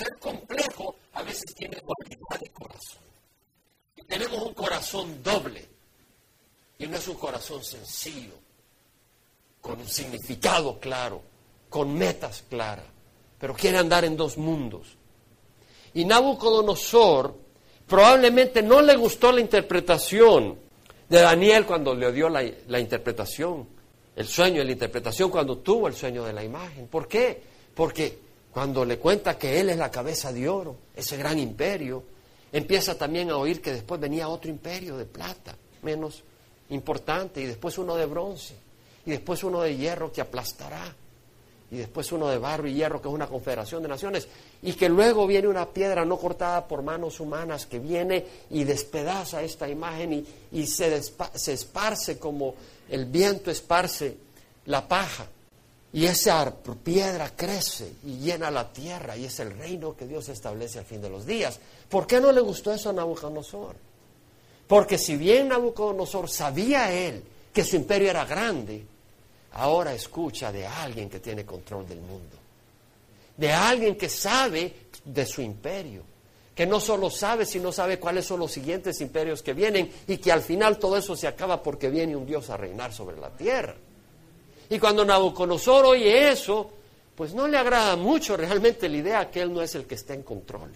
ser 0.00 0.18
complejo, 0.18 0.96
a 1.12 1.22
veces 1.22 1.54
tiene 1.54 1.76
dualidad 1.76 2.40
de 2.40 2.48
corazón. 2.50 3.02
Y 3.96 4.02
tenemos 4.02 4.42
un 4.42 4.54
corazón 4.54 5.22
doble. 5.22 5.68
Y 6.78 6.86
no 6.86 6.96
es 6.96 7.06
un 7.08 7.16
corazón 7.16 7.62
sencillo, 7.62 8.32
con 9.60 9.78
un 9.78 9.86
significado 9.86 10.80
claro, 10.80 11.20
con 11.68 11.92
metas 11.92 12.44
claras, 12.48 12.86
pero 13.38 13.54
quiere 13.54 13.76
andar 13.76 14.04
en 14.06 14.16
dos 14.16 14.38
mundos. 14.38 14.96
Y 15.92 16.06
Nabucodonosor 16.06 17.36
probablemente 17.86 18.62
no 18.62 18.80
le 18.80 18.96
gustó 18.96 19.32
la 19.32 19.40
interpretación 19.40 20.58
de 21.08 21.20
Daniel 21.20 21.66
cuando 21.66 21.94
le 21.94 22.10
dio 22.12 22.30
la, 22.30 22.42
la 22.68 22.80
interpretación, 22.80 23.68
el 24.16 24.26
sueño 24.26 24.64
la 24.64 24.72
interpretación 24.72 25.30
cuando 25.30 25.58
tuvo 25.58 25.88
el 25.88 25.94
sueño 25.94 26.24
de 26.24 26.32
la 26.32 26.42
imagen. 26.42 26.86
¿Por 26.88 27.06
qué? 27.06 27.42
Porque 27.74 28.29
cuando 28.52 28.84
le 28.84 28.98
cuenta 28.98 29.38
que 29.38 29.60
él 29.60 29.70
es 29.70 29.76
la 29.76 29.90
cabeza 29.90 30.32
de 30.32 30.48
oro, 30.48 30.76
ese 30.94 31.16
gran 31.16 31.38
imperio, 31.38 32.02
empieza 32.52 32.96
también 32.96 33.30
a 33.30 33.36
oír 33.36 33.60
que 33.60 33.72
después 33.72 34.00
venía 34.00 34.28
otro 34.28 34.50
imperio 34.50 34.96
de 34.96 35.04
plata, 35.04 35.56
menos 35.82 36.22
importante, 36.70 37.40
y 37.40 37.46
después 37.46 37.78
uno 37.78 37.96
de 37.96 38.06
bronce, 38.06 38.54
y 39.06 39.10
después 39.10 39.44
uno 39.44 39.62
de 39.62 39.76
hierro 39.76 40.12
que 40.12 40.20
aplastará, 40.20 40.94
y 41.70 41.76
después 41.76 42.10
uno 42.10 42.28
de 42.28 42.38
barro 42.38 42.66
y 42.66 42.74
hierro 42.74 43.00
que 43.00 43.08
es 43.08 43.14
una 43.14 43.28
confederación 43.28 43.82
de 43.82 43.88
naciones, 43.88 44.26
y 44.62 44.72
que 44.72 44.88
luego 44.88 45.26
viene 45.26 45.46
una 45.46 45.68
piedra 45.68 46.04
no 46.04 46.18
cortada 46.18 46.66
por 46.66 46.82
manos 46.82 47.20
humanas 47.20 47.66
que 47.66 47.78
viene 47.78 48.26
y 48.50 48.64
despedaza 48.64 49.42
esta 49.42 49.68
imagen 49.68 50.26
y, 50.50 50.66
se, 50.66 51.00
se 51.02 51.52
esparce 51.52 52.18
como 52.18 52.54
el 52.88 53.04
viento 53.04 53.50
esparce 53.50 54.16
la 54.66 54.86
paja. 54.86 55.26
Y 55.92 56.06
esa 56.06 56.54
piedra 56.84 57.32
crece 57.34 57.94
y 58.04 58.18
llena 58.18 58.50
la 58.50 58.72
tierra 58.72 59.16
y 59.16 59.24
es 59.24 59.40
el 59.40 59.56
reino 59.58 59.96
que 59.96 60.06
Dios 60.06 60.28
establece 60.28 60.78
al 60.78 60.84
fin 60.84 61.02
de 61.02 61.10
los 61.10 61.26
días. 61.26 61.58
¿Por 61.88 62.06
qué 62.06 62.20
no 62.20 62.30
le 62.30 62.40
gustó 62.40 62.72
eso 62.72 62.90
a 62.90 62.92
Nabucodonosor? 62.92 63.74
Porque 64.68 64.98
si 64.98 65.16
bien 65.16 65.48
Nabucodonosor 65.48 66.30
sabía 66.30 66.92
él 66.92 67.24
que 67.52 67.64
su 67.64 67.74
imperio 67.74 68.08
era 68.08 68.24
grande, 68.24 68.84
ahora 69.54 69.92
escucha 69.92 70.52
de 70.52 70.64
alguien 70.64 71.10
que 71.10 71.18
tiene 71.18 71.44
control 71.44 71.88
del 71.88 72.00
mundo, 72.00 72.36
de 73.36 73.52
alguien 73.52 73.96
que 73.96 74.08
sabe 74.08 74.72
de 75.04 75.26
su 75.26 75.42
imperio, 75.42 76.04
que 76.54 76.66
no 76.66 76.78
solo 76.78 77.10
sabe, 77.10 77.46
sino 77.46 77.72
sabe 77.72 77.98
cuáles 77.98 78.26
son 78.26 78.38
los 78.38 78.52
siguientes 78.52 79.00
imperios 79.00 79.42
que 79.42 79.54
vienen 79.54 79.90
y 80.06 80.18
que 80.18 80.30
al 80.30 80.42
final 80.42 80.78
todo 80.78 80.96
eso 80.96 81.16
se 81.16 81.26
acaba 81.26 81.60
porque 81.64 81.90
viene 81.90 82.14
un 82.14 82.26
Dios 82.26 82.48
a 82.48 82.56
reinar 82.56 82.92
sobre 82.92 83.16
la 83.16 83.30
tierra. 83.30 83.74
Y 84.70 84.78
cuando 84.78 85.04
Nabucodonosor 85.04 85.84
oye 85.84 86.30
eso, 86.30 86.70
pues 87.14 87.34
no 87.34 87.46
le 87.46 87.58
agrada 87.58 87.96
mucho 87.96 88.36
realmente 88.36 88.88
la 88.88 88.96
idea 88.96 89.30
que 89.30 89.42
él 89.42 89.52
no 89.52 89.60
es 89.60 89.74
el 89.74 89.84
que 89.84 89.96
está 89.96 90.14
en 90.14 90.22
control, 90.22 90.70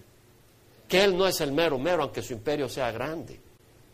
que 0.87 1.03
él 1.03 1.17
no 1.17 1.27
es 1.27 1.41
el 1.41 1.51
mero 1.51 1.79
mero, 1.79 2.03
aunque 2.03 2.21
su 2.21 2.33
imperio 2.33 2.69
sea 2.69 2.91
grande. 2.91 3.39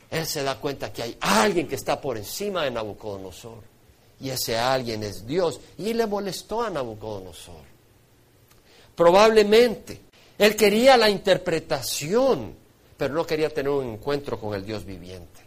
Él 0.09 0.25
se 0.25 0.43
da 0.43 0.59
cuenta 0.59 0.91
que 0.91 1.03
hay 1.03 1.17
alguien 1.21 1.67
que 1.67 1.75
está 1.75 2.01
por 2.01 2.17
encima 2.17 2.65
de 2.65 2.71
Nabucodonosor. 2.71 3.71
Y 4.19 4.29
ese 4.29 4.57
alguien 4.57 5.01
es 5.03 5.25
Dios. 5.25 5.61
Y 5.77 5.93
le 5.93 6.05
molestó 6.05 6.61
a 6.61 6.69
Nabucodonosor. 6.69 7.63
Probablemente 8.93 10.01
él 10.37 10.55
quería 10.55 10.97
la 10.97 11.09
interpretación, 11.09 12.55
pero 12.97 13.13
no 13.13 13.25
quería 13.25 13.49
tener 13.49 13.71
un 13.71 13.93
encuentro 13.93 14.39
con 14.39 14.53
el 14.53 14.65
Dios 14.65 14.83
viviente. 14.83 15.39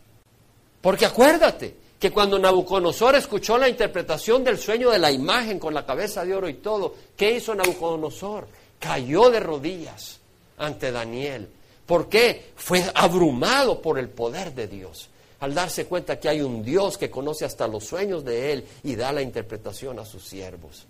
Porque 0.81 1.05
acuérdate, 1.05 1.77
que 1.99 2.11
cuando 2.11 2.39
Nabucodonosor 2.39 3.17
escuchó 3.17 3.57
la 3.57 3.69
interpretación 3.69 4.45
del 4.45 4.59
sueño 4.59 4.91
de 4.91 4.99
la 4.99 5.11
imagen 5.11 5.59
con 5.59 5.73
la 5.73 5.87
cabeza 5.87 6.25
de 6.25 6.35
oro 6.35 6.49
y 6.49 6.55
todo, 6.55 6.95
¿qué 7.17 7.37
hizo 7.37 7.55
Nabucodonosor? 7.55 8.47
Cayó 8.79 9.31
de 9.31 9.41
rodillas 9.41 10.21
ante 10.59 10.93
Daniel. 10.93 11.49
¿Por 11.87 12.09
qué? 12.09 12.53
Fue 12.57 12.85
abrumado 12.95 13.81
por 13.81 13.99
el 13.99 14.09
poder 14.09 14.55
de 14.55 14.67
Dios. 14.67 15.09
Al 15.41 15.55
darse 15.55 15.87
cuenta 15.87 16.19
que 16.19 16.29
hay 16.29 16.41
un 16.41 16.63
Dios 16.65 16.97
que 16.97 17.11
conoce 17.11 17.45
hasta 17.45 17.69
los 17.69 17.85
sueños 17.85 18.25
de 18.25 18.53
él 18.53 18.67
y 18.83 18.95
da 18.97 19.13
la 19.13 19.23
interpretación 19.23 19.99
a 19.99 20.05
sus 20.05 20.25
siervos. 20.25 20.87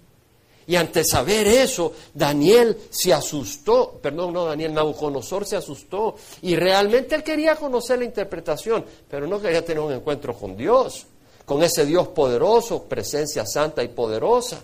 Y 0.66 0.76
ante 0.76 1.04
saber 1.04 1.46
eso, 1.46 1.92
Daniel 2.12 2.78
se 2.90 3.12
asustó, 3.12 3.98
perdón, 4.00 4.32
no 4.32 4.46
Daniel, 4.46 4.72
Nabucodonosor 4.72 5.46
se 5.46 5.56
asustó 5.56 6.16
y 6.42 6.56
realmente 6.56 7.14
él 7.14 7.22
quería 7.22 7.56
conocer 7.56 7.98
la 7.98 8.06
interpretación, 8.06 8.84
pero 9.08 9.26
no 9.26 9.40
quería 9.40 9.64
tener 9.64 9.82
un 9.82 9.92
encuentro 9.92 10.34
con 10.34 10.56
Dios, 10.56 11.06
con 11.44 11.62
ese 11.62 11.84
Dios 11.84 12.08
poderoso, 12.08 12.84
presencia 12.84 13.44
santa 13.44 13.82
y 13.82 13.88
poderosa. 13.88 14.62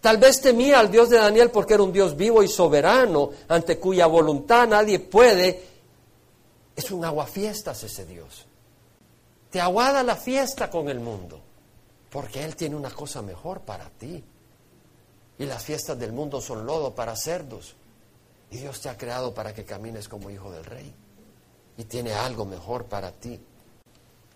Tal 0.00 0.16
vez 0.16 0.40
temía 0.40 0.80
al 0.80 0.90
Dios 0.90 1.10
de 1.10 1.18
Daniel 1.18 1.50
porque 1.50 1.74
era 1.74 1.82
un 1.82 1.92
Dios 1.92 2.16
vivo 2.16 2.42
y 2.42 2.48
soberano, 2.48 3.30
ante 3.48 3.78
cuya 3.78 4.06
voluntad 4.06 4.66
nadie 4.66 4.98
puede. 4.98 5.62
Es 6.74 6.90
un 6.90 7.04
aguafiestas 7.04 7.82
ese 7.84 8.06
Dios. 8.06 8.46
Te 9.50 9.60
aguada 9.60 10.02
la 10.02 10.16
fiesta 10.16 10.70
con 10.70 10.88
el 10.88 11.00
mundo, 11.00 11.40
porque 12.08 12.42
Él 12.42 12.56
tiene 12.56 12.76
una 12.76 12.90
cosa 12.90 13.20
mejor 13.20 13.60
para 13.60 13.90
ti. 13.90 14.24
Y 15.40 15.46
las 15.46 15.64
fiestas 15.64 15.98
del 15.98 16.12
mundo 16.12 16.38
son 16.42 16.66
lodo 16.66 16.94
para 16.94 17.16
cerdos. 17.16 17.74
Y 18.50 18.58
Dios 18.58 18.78
te 18.82 18.90
ha 18.90 18.98
creado 18.98 19.32
para 19.32 19.54
que 19.54 19.64
camines 19.64 20.06
como 20.06 20.28
hijo 20.28 20.52
del 20.52 20.66
rey. 20.66 20.94
Y 21.78 21.84
tiene 21.84 22.12
algo 22.12 22.44
mejor 22.44 22.84
para 22.84 23.10
ti. 23.10 23.40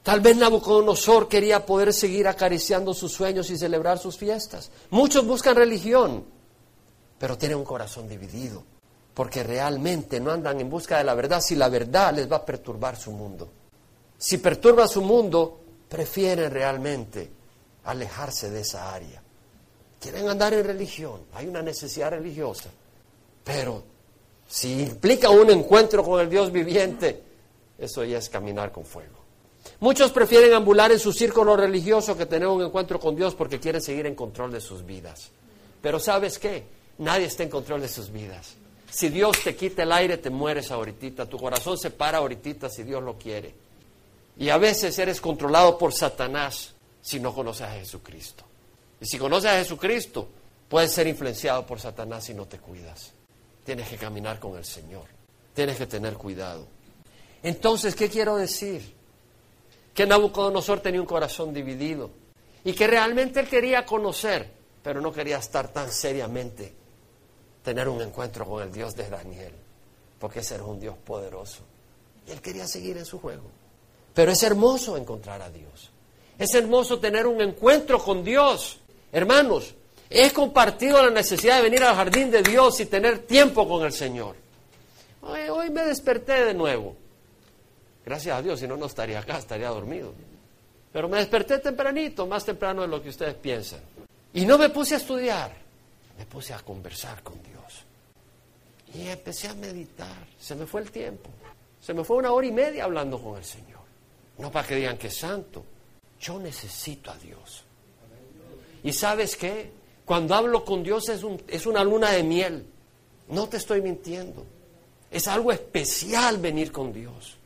Tal 0.02 0.20
vez 0.20 0.34
Nabucodonosor 0.38 1.28
quería 1.28 1.66
poder 1.66 1.92
seguir 1.92 2.26
acariciando 2.26 2.94
sus 2.94 3.12
sueños 3.12 3.50
y 3.50 3.58
celebrar 3.58 3.98
sus 3.98 4.16
fiestas. 4.16 4.70
Muchos 4.88 5.26
buscan 5.26 5.56
religión, 5.56 6.24
pero 7.18 7.36
tienen 7.36 7.58
un 7.58 7.64
corazón 7.64 8.08
dividido, 8.08 8.64
porque 9.12 9.42
realmente 9.42 10.20
no 10.20 10.30
andan 10.30 10.58
en 10.58 10.70
busca 10.70 10.96
de 10.96 11.04
la 11.04 11.14
verdad 11.14 11.42
si 11.42 11.54
la 11.54 11.68
verdad 11.68 12.14
les 12.14 12.32
va 12.32 12.36
a 12.36 12.46
perturbar 12.46 12.96
su 12.96 13.12
mundo. 13.12 13.50
Si 14.16 14.38
perturba 14.38 14.88
su 14.88 15.02
mundo, 15.02 15.60
prefieren 15.86 16.50
realmente 16.50 17.30
alejarse 17.84 18.48
de 18.48 18.62
esa 18.62 18.94
área. 18.94 19.23
Quieren 20.04 20.28
andar 20.28 20.52
en 20.52 20.66
religión, 20.66 21.22
hay 21.32 21.46
una 21.46 21.62
necesidad 21.62 22.10
religiosa, 22.10 22.68
pero 23.42 23.82
si 24.46 24.82
implica 24.82 25.30
un 25.30 25.48
encuentro 25.48 26.04
con 26.04 26.20
el 26.20 26.28
Dios 26.28 26.52
viviente, 26.52 27.22
eso 27.78 28.04
ya 28.04 28.18
es 28.18 28.28
caminar 28.28 28.70
con 28.70 28.84
fuego. 28.84 29.14
Muchos 29.80 30.12
prefieren 30.12 30.52
ambular 30.52 30.92
en 30.92 30.98
su 30.98 31.10
círculo 31.10 31.56
religioso 31.56 32.18
que 32.18 32.26
tener 32.26 32.48
un 32.48 32.60
encuentro 32.60 33.00
con 33.00 33.16
Dios 33.16 33.34
porque 33.34 33.58
quieren 33.58 33.80
seguir 33.80 34.04
en 34.04 34.14
control 34.14 34.52
de 34.52 34.60
sus 34.60 34.84
vidas. 34.84 35.30
Pero 35.80 35.98
¿sabes 35.98 36.38
qué? 36.38 36.64
Nadie 36.98 37.24
está 37.24 37.42
en 37.42 37.48
control 37.48 37.80
de 37.80 37.88
sus 37.88 38.12
vidas. 38.12 38.56
Si 38.90 39.08
Dios 39.08 39.38
te 39.42 39.56
quita 39.56 39.84
el 39.84 39.92
aire, 39.92 40.18
te 40.18 40.28
mueres 40.28 40.70
ahorita. 40.70 41.24
Tu 41.24 41.38
corazón 41.38 41.78
se 41.78 41.88
para 41.88 42.18
ahorita 42.18 42.68
si 42.68 42.82
Dios 42.82 43.02
lo 43.02 43.16
quiere. 43.16 43.54
Y 44.36 44.50
a 44.50 44.58
veces 44.58 44.98
eres 44.98 45.18
controlado 45.22 45.78
por 45.78 45.94
Satanás 45.94 46.74
si 47.00 47.20
no 47.20 47.34
conoces 47.34 47.62
a 47.62 47.72
Jesucristo. 47.72 48.44
Y 49.04 49.06
si 49.06 49.18
conoces 49.18 49.50
a 49.50 49.58
Jesucristo, 49.58 50.26
puedes 50.66 50.90
ser 50.90 51.06
influenciado 51.06 51.66
por 51.66 51.78
Satanás 51.78 52.24
si 52.24 52.32
no 52.32 52.46
te 52.46 52.58
cuidas. 52.58 53.12
Tienes 53.62 53.86
que 53.86 53.98
caminar 53.98 54.40
con 54.40 54.56
el 54.56 54.64
Señor. 54.64 55.04
Tienes 55.52 55.76
que 55.76 55.84
tener 55.84 56.14
cuidado. 56.14 56.66
Entonces, 57.42 57.94
¿qué 57.94 58.08
quiero 58.08 58.36
decir? 58.36 58.94
Que 59.92 60.06
Nabucodonosor 60.06 60.80
tenía 60.80 61.02
un 61.02 61.06
corazón 61.06 61.52
dividido 61.52 62.12
y 62.64 62.72
que 62.72 62.86
realmente 62.86 63.40
él 63.40 63.46
quería 63.46 63.84
conocer, 63.84 64.50
pero 64.82 65.02
no 65.02 65.12
quería 65.12 65.36
estar 65.36 65.70
tan 65.70 65.92
seriamente, 65.92 66.72
tener 67.62 67.90
un 67.90 68.00
encuentro 68.00 68.46
con 68.46 68.62
el 68.62 68.72
Dios 68.72 68.96
de 68.96 69.10
Daniel, 69.10 69.52
porque 70.18 70.38
ese 70.38 70.54
era 70.54 70.64
un 70.64 70.80
Dios 70.80 70.96
poderoso. 70.96 71.60
Y 72.26 72.30
él 72.30 72.40
quería 72.40 72.66
seguir 72.66 72.96
en 72.96 73.04
su 73.04 73.18
juego. 73.20 73.50
Pero 74.14 74.32
es 74.32 74.42
hermoso 74.42 74.96
encontrar 74.96 75.42
a 75.42 75.50
Dios. 75.50 75.90
Es 76.38 76.54
hermoso 76.54 76.98
tener 77.00 77.26
un 77.26 77.42
encuentro 77.42 77.98
con 78.02 78.24
Dios. 78.24 78.80
Hermanos, 79.14 79.76
he 80.10 80.32
compartido 80.32 81.00
la 81.00 81.08
necesidad 81.08 81.58
de 81.58 81.62
venir 81.62 81.84
al 81.84 81.94
jardín 81.94 82.32
de 82.32 82.42
Dios 82.42 82.80
y 82.80 82.86
tener 82.86 83.20
tiempo 83.20 83.68
con 83.68 83.86
el 83.86 83.92
Señor. 83.92 84.34
Hoy, 85.22 85.70
me 85.70 85.84
desperté 85.84 86.44
de 86.44 86.52
nuevo. 86.52 86.96
Gracias 88.04 88.36
a 88.36 88.42
Dios, 88.42 88.58
si 88.58 88.66
no, 88.66 88.76
no 88.76 88.86
estaría 88.86 89.20
acá, 89.20 89.38
estaría 89.38 89.68
dormido. 89.68 90.12
Pero 90.92 91.08
me 91.08 91.18
desperté 91.18 91.60
tempranito, 91.60 92.26
más 92.26 92.44
temprano 92.44 92.82
de 92.82 92.88
lo 92.88 93.00
que 93.00 93.10
ustedes 93.10 93.34
piensan. 93.34 93.78
Y 94.32 94.44
no 94.44 94.58
me 94.58 94.68
puse 94.70 94.94
a 94.94 94.98
estudiar, 94.98 95.52
me 96.18 96.26
puse 96.26 96.52
a 96.52 96.58
conversar 96.58 97.22
con 97.22 97.40
Dios. 97.40 97.84
Y 98.94 99.08
empecé 99.08 99.46
a 99.46 99.54
meditar. 99.54 100.26
Se 100.40 100.56
me 100.56 100.66
fue 100.66 100.80
el 100.80 100.90
tiempo. 100.90 101.30
Se 101.80 101.94
me 101.94 102.02
fue 102.02 102.16
una 102.16 102.32
hora 102.32 102.48
y 102.48 102.52
media 102.52 102.82
hablando 102.82 103.22
con 103.22 103.38
el 103.38 103.44
Señor. 103.44 103.82
No 104.38 104.50
para 104.50 104.66
que 104.66 104.74
digan 104.74 104.98
que 104.98 105.06
es 105.06 105.16
santo. 105.16 105.64
Yo 106.18 106.40
necesito 106.40 107.12
a 107.12 107.16
Dios. 107.16 107.63
Y 108.84 108.92
sabes 108.92 109.34
qué? 109.34 109.72
Cuando 110.04 110.34
hablo 110.34 110.64
con 110.64 110.82
Dios 110.82 111.08
es, 111.08 111.22
es 111.48 111.66
una 111.66 111.82
luna 111.82 112.10
de 112.10 112.22
miel. 112.22 112.66
No 113.28 113.48
te 113.48 113.56
estoy 113.56 113.80
mintiendo. 113.80 114.44
Es 115.10 115.26
algo 115.26 115.50
especial 115.50 116.38
venir 116.38 116.70
con 116.70 116.92
Dios. 116.92 117.36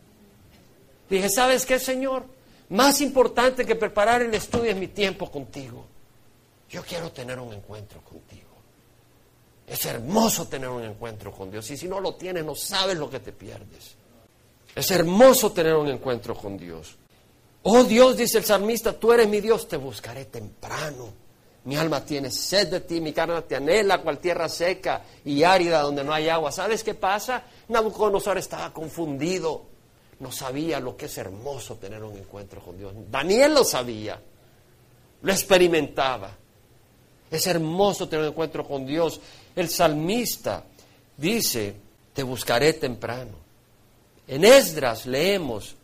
Dije, 1.09 1.31
¿sabes 1.31 1.65
qué, 1.65 1.79
Señor? 1.79 2.25
Más 2.71 3.01
importante 3.01 3.65
que 3.65 3.77
preparar 3.77 4.21
el 4.23 4.35
estudio 4.35 4.71
es 4.71 4.77
mi 4.77 4.89
tiempo 4.89 5.31
contigo. 5.31 5.87
Yo 6.69 6.83
quiero 6.83 7.11
tener 7.13 7.39
un 7.39 7.53
encuentro 7.53 8.03
contigo. 8.03 8.49
Es 9.67 9.87
hermoso 9.87 10.49
tener 10.49 10.69
un 10.69 10.83
encuentro 10.83 11.31
con 11.31 11.51
Dios 11.51 11.71
y 11.71 11.77
si 11.77 11.89
no 11.89 12.01
lo 12.01 12.15
tienes 12.15 12.45
no 12.45 12.55
sabes 12.55 12.99
lo 12.99 13.09
que 13.09 13.21
te 13.21 13.33
pierdes. 13.33 13.95
Es 14.75 14.91
hermoso 14.91 15.53
tener 15.53 15.75
un 15.75 15.89
encuentro 15.89 16.35
con 16.35 16.59
Dios. 16.59 16.97
Oh 17.63 17.85
Dios, 17.85 18.17
dice 18.17 18.39
el 18.39 18.45
salmista, 18.45 18.93
tú 18.93 19.13
eres 19.13 19.29
mi 19.29 19.41
Dios, 19.41 19.69
te 19.69 19.77
buscaré 19.77 20.27
temprano. 20.27 21.28
Mi 21.65 21.77
alma 21.77 22.05
tiene 22.05 22.31
sed 22.31 22.69
de 22.69 22.81
ti, 22.81 23.01
mi 23.01 23.13
carne 23.13 23.43
te 23.43 23.57
anhela 23.57 24.01
cual 24.01 24.19
tierra 24.19 24.49
seca 24.49 25.03
y 25.25 25.43
árida 25.43 25.83
donde 25.83 26.05
no 26.05 26.13
hay 26.13 26.29
agua. 26.29 26.51
¿Sabes 26.51 26.83
qué 26.83 26.95
pasa? 26.95 27.43
Nabucodonosor 27.69 28.39
estaba 28.39 28.73
confundido. 28.73 29.63
No 30.21 30.33
sabía 30.33 30.81
lo 30.81 30.97
que 30.97 31.07
es 31.07 31.19
hermoso 31.19 31.77
tener 31.77 32.03
un 32.03 32.17
encuentro 32.17 32.61
con 32.61 32.79
Dios. 32.79 32.93
Daniel 33.11 33.55
lo 33.55 33.65
sabía. 33.65 34.21
Lo 35.23 35.33
experimentaba. 35.33 36.31
Es 37.31 37.47
hermoso 37.47 38.09
tener 38.09 38.25
un 38.25 38.31
encuentro 38.33 38.67
con 38.67 38.87
Dios. 38.87 39.21
El 39.55 39.69
salmista 39.69 40.65
dice, 41.17 41.75
te 42.15 42.23
buscaré 42.23 42.73
temprano. 42.75 43.33
En 44.27 44.45
Esdras 44.45 45.07
leemos 45.07 45.77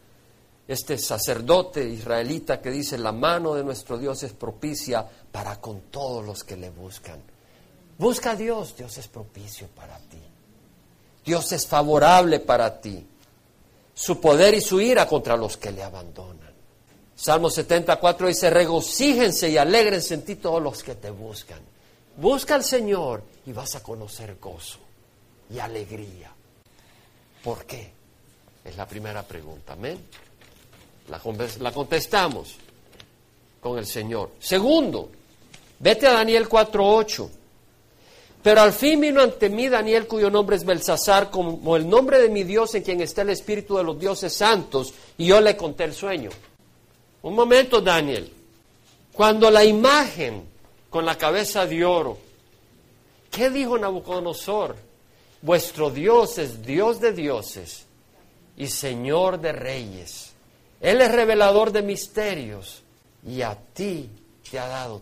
este 0.66 0.96
sacerdote 0.96 1.86
israelita 1.86 2.60
que 2.60 2.70
dice, 2.70 2.96
la 2.96 3.12
mano 3.12 3.54
de 3.54 3.64
nuestro 3.64 3.98
Dios 3.98 4.22
es 4.22 4.32
propicia 4.32 5.06
para 5.30 5.60
con 5.60 5.82
todos 5.90 6.24
los 6.24 6.42
que 6.42 6.56
le 6.56 6.70
buscan. 6.70 7.20
Busca 7.98 8.32
a 8.32 8.36
Dios, 8.36 8.74
Dios 8.76 8.96
es 8.98 9.08
propicio 9.08 9.68
para 9.68 9.98
ti. 9.98 10.22
Dios 11.24 11.52
es 11.52 11.66
favorable 11.66 12.40
para 12.40 12.80
ti. 12.80 13.06
Su 13.94 14.20
poder 14.20 14.54
y 14.54 14.60
su 14.60 14.80
ira 14.80 15.06
contra 15.06 15.36
los 15.36 15.56
que 15.56 15.70
le 15.70 15.82
abandonan. 15.82 16.52
Salmo 17.14 17.48
74 17.48 18.26
dice, 18.26 18.50
regocíjense 18.50 19.48
y 19.48 19.56
alegrense 19.56 20.14
en 20.14 20.24
ti 20.24 20.36
todos 20.36 20.60
los 20.60 20.82
que 20.82 20.96
te 20.96 21.10
buscan. 21.10 21.60
Busca 22.16 22.54
al 22.54 22.64
Señor 22.64 23.22
y 23.46 23.52
vas 23.52 23.74
a 23.76 23.82
conocer 23.82 24.36
gozo 24.40 24.78
y 25.50 25.58
alegría. 25.58 26.32
¿Por 27.42 27.64
qué? 27.64 27.92
Es 28.64 28.76
la 28.76 28.88
primera 28.88 29.22
pregunta. 29.22 29.74
Amén. 29.74 30.04
La, 31.08 31.72
contestamos 31.72 32.54
con 33.60 33.78
el 33.78 33.86
Señor. 33.86 34.30
Segundo, 34.38 35.10
vete 35.78 36.06
a 36.06 36.12
Daniel 36.12 36.48
4.8. 36.48 37.28
Pero 38.42 38.60
al 38.60 38.72
fin 38.72 39.00
vino 39.00 39.22
ante 39.22 39.48
mí 39.48 39.68
Daniel, 39.68 40.06
cuyo 40.06 40.30
nombre 40.30 40.56
es 40.56 40.64
Belsasar, 40.64 41.30
como 41.30 41.76
el 41.76 41.88
nombre 41.88 42.20
de 42.20 42.28
mi 42.28 42.42
Dios 42.42 42.74
en 42.74 42.82
quien 42.82 43.00
está 43.00 43.22
el 43.22 43.30
Espíritu 43.30 43.76
de 43.76 43.84
los 43.84 43.98
dioses 43.98 44.34
santos, 44.34 44.92
y 45.16 45.26
yo 45.26 45.40
le 45.40 45.56
conté 45.56 45.84
el 45.84 45.94
sueño. 45.94 46.30
Un 47.22 47.34
momento, 47.34 47.80
Daniel. 47.80 48.30
Cuando 49.14 49.50
la 49.50 49.64
imagen 49.64 50.44
con 50.90 51.06
la 51.06 51.16
cabeza 51.16 51.66
de 51.66 51.84
oro, 51.84 52.18
¿qué 53.30 53.48
dijo 53.48 53.78
Nabucodonosor? 53.78 54.76
Vuestro 55.40 55.90
Dios 55.90 56.38
es 56.38 56.64
Dios 56.64 57.00
de 57.00 57.12
dioses 57.12 57.84
y 58.56 58.66
Señor 58.66 59.40
de 59.40 59.52
reyes. 59.52 60.23
Él 60.84 61.00
es 61.00 61.10
revelador 61.10 61.72
de 61.72 61.80
misterios 61.80 62.82
y 63.26 63.40
a 63.40 63.56
ti 63.72 64.10
te 64.50 64.58
ha 64.58 64.66
dado 64.66 65.00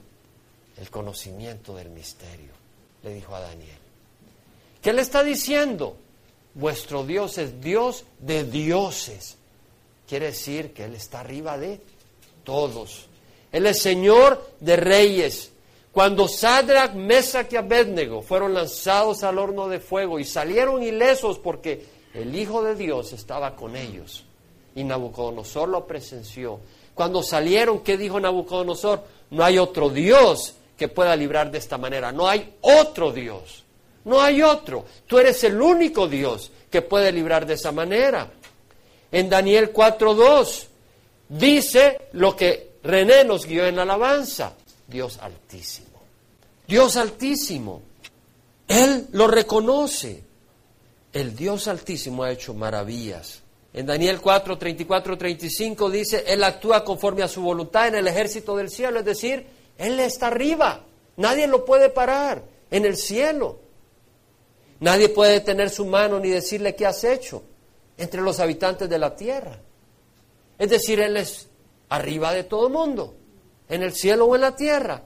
el 0.76 0.88
conocimiento 0.90 1.74
del 1.74 1.90
misterio, 1.90 2.52
le 3.02 3.12
dijo 3.12 3.34
a 3.34 3.40
Daniel. 3.40 3.78
¿Qué 4.80 4.92
le 4.92 5.02
está 5.02 5.24
diciendo? 5.24 5.96
Vuestro 6.54 7.04
Dios 7.04 7.36
es 7.38 7.60
Dios 7.60 8.04
de 8.20 8.44
dioses. 8.44 9.36
Quiere 10.08 10.26
decir 10.26 10.72
que 10.72 10.84
Él 10.84 10.94
está 10.94 11.18
arriba 11.18 11.58
de 11.58 11.80
todos. 12.44 13.06
Él 13.50 13.66
es 13.66 13.82
Señor 13.82 14.52
de 14.60 14.76
reyes. 14.76 15.50
Cuando 15.90 16.28
Sadrach, 16.28 16.94
Mesach 16.94 17.52
y 17.52 17.56
Abednego 17.56 18.22
fueron 18.22 18.54
lanzados 18.54 19.24
al 19.24 19.36
horno 19.36 19.66
de 19.66 19.80
fuego 19.80 20.20
y 20.20 20.24
salieron 20.24 20.80
ilesos 20.80 21.40
porque 21.40 21.84
el 22.14 22.36
Hijo 22.36 22.62
de 22.62 22.76
Dios 22.76 23.12
estaba 23.12 23.56
con 23.56 23.74
ellos 23.74 24.26
y 24.74 24.84
Nabucodonosor 24.84 25.68
lo 25.68 25.86
presenció. 25.86 26.60
Cuando 26.94 27.22
salieron, 27.22 27.80
¿qué 27.80 27.96
dijo 27.96 28.20
Nabucodonosor? 28.20 29.02
No 29.30 29.44
hay 29.44 29.58
otro 29.58 29.88
Dios 29.88 30.54
que 30.76 30.88
pueda 30.88 31.16
librar 31.16 31.50
de 31.50 31.58
esta 31.58 31.78
manera. 31.78 32.12
No 32.12 32.28
hay 32.28 32.54
otro 32.60 33.12
Dios. 33.12 33.64
No 34.04 34.20
hay 34.20 34.42
otro. 34.42 34.84
Tú 35.06 35.18
eres 35.18 35.42
el 35.44 35.60
único 35.60 36.08
Dios 36.08 36.50
que 36.70 36.82
puede 36.82 37.12
librar 37.12 37.46
de 37.46 37.54
esa 37.54 37.72
manera. 37.72 38.30
En 39.10 39.28
Daniel 39.28 39.72
4.2 39.72 40.66
dice 41.28 42.08
lo 42.12 42.34
que 42.34 42.72
René 42.82 43.24
nos 43.24 43.46
guió 43.46 43.66
en 43.66 43.76
la 43.76 43.82
alabanza. 43.82 44.54
Dios 44.86 45.18
altísimo. 45.18 46.02
Dios 46.66 46.96
altísimo. 46.96 47.82
Él 48.66 49.08
lo 49.12 49.28
reconoce. 49.28 50.24
El 51.12 51.36
Dios 51.36 51.68
altísimo 51.68 52.24
ha 52.24 52.32
hecho 52.32 52.54
maravillas. 52.54 53.41
En 53.74 53.86
Daniel 53.86 54.20
4, 54.20 54.58
34, 54.58 55.16
35 55.16 55.90
dice, 55.90 56.24
Él 56.26 56.44
actúa 56.44 56.84
conforme 56.84 57.22
a 57.22 57.28
su 57.28 57.40
voluntad 57.40 57.88
en 57.88 57.94
el 57.94 58.08
ejército 58.08 58.56
del 58.56 58.68
cielo, 58.68 58.98
es 58.98 59.04
decir, 59.04 59.46
Él 59.78 59.98
está 60.00 60.26
arriba, 60.26 60.84
nadie 61.16 61.46
lo 61.46 61.64
puede 61.64 61.88
parar 61.88 62.42
en 62.70 62.84
el 62.84 62.96
cielo. 62.96 63.60
Nadie 64.80 65.10
puede 65.10 65.40
tener 65.40 65.70
su 65.70 65.86
mano 65.86 66.18
ni 66.18 66.28
decirle 66.28 66.74
qué 66.74 66.86
has 66.86 67.04
hecho 67.04 67.44
entre 67.96 68.20
los 68.20 68.40
habitantes 68.40 68.88
de 68.88 68.98
la 68.98 69.14
tierra. 69.14 69.58
Es 70.58 70.70
decir, 70.70 70.98
Él 71.00 71.16
es 71.16 71.48
arriba 71.88 72.32
de 72.32 72.44
todo 72.44 72.68
mundo, 72.68 73.14
en 73.68 73.82
el 73.82 73.92
cielo 73.92 74.26
o 74.26 74.34
en 74.34 74.40
la 74.40 74.56
tierra. 74.56 75.02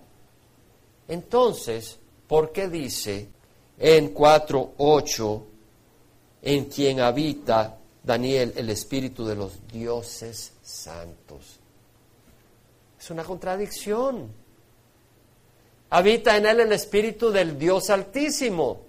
Entonces, 1.08 1.98
¿por 2.26 2.52
qué 2.52 2.68
dice 2.68 3.28
en 3.78 4.14
4.8, 4.14 5.42
en 6.42 6.64
quien 6.66 7.00
habita 7.00 7.76
Daniel, 8.06 8.52
el 8.56 8.70
espíritu 8.70 9.26
de 9.26 9.34
los 9.34 9.66
dioses 9.66 10.52
santos? 10.62 11.58
Es 12.98 13.10
una 13.10 13.24
contradicción. 13.24 14.30
Habita 15.90 16.36
en 16.36 16.46
él 16.46 16.60
el 16.60 16.72
espíritu 16.72 17.32
del 17.32 17.58
Dios 17.58 17.90
altísimo, 17.90 18.82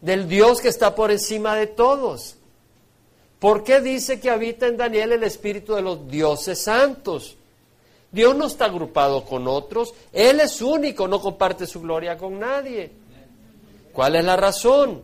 del 0.00 0.28
Dios 0.28 0.60
que 0.60 0.68
está 0.68 0.94
por 0.94 1.10
encima 1.10 1.56
de 1.56 1.66
todos. 1.66 2.36
¿Por 3.40 3.64
qué 3.64 3.80
dice 3.80 4.20
que 4.20 4.30
habita 4.30 4.68
en 4.68 4.76
Daniel 4.76 5.12
el 5.12 5.24
espíritu 5.24 5.74
de 5.74 5.82
los 5.82 6.08
dioses 6.08 6.62
santos? 6.62 7.36
Dios 8.12 8.36
no 8.36 8.46
está 8.46 8.66
agrupado 8.66 9.24
con 9.24 9.48
otros, 9.48 9.92
Él 10.12 10.38
es 10.38 10.62
único, 10.62 11.08
no 11.08 11.20
comparte 11.20 11.66
su 11.66 11.80
gloria 11.80 12.16
con 12.16 12.38
nadie. 12.38 12.92
¿Cuál 13.92 14.14
es 14.14 14.24
la 14.24 14.36
razón? 14.36 15.02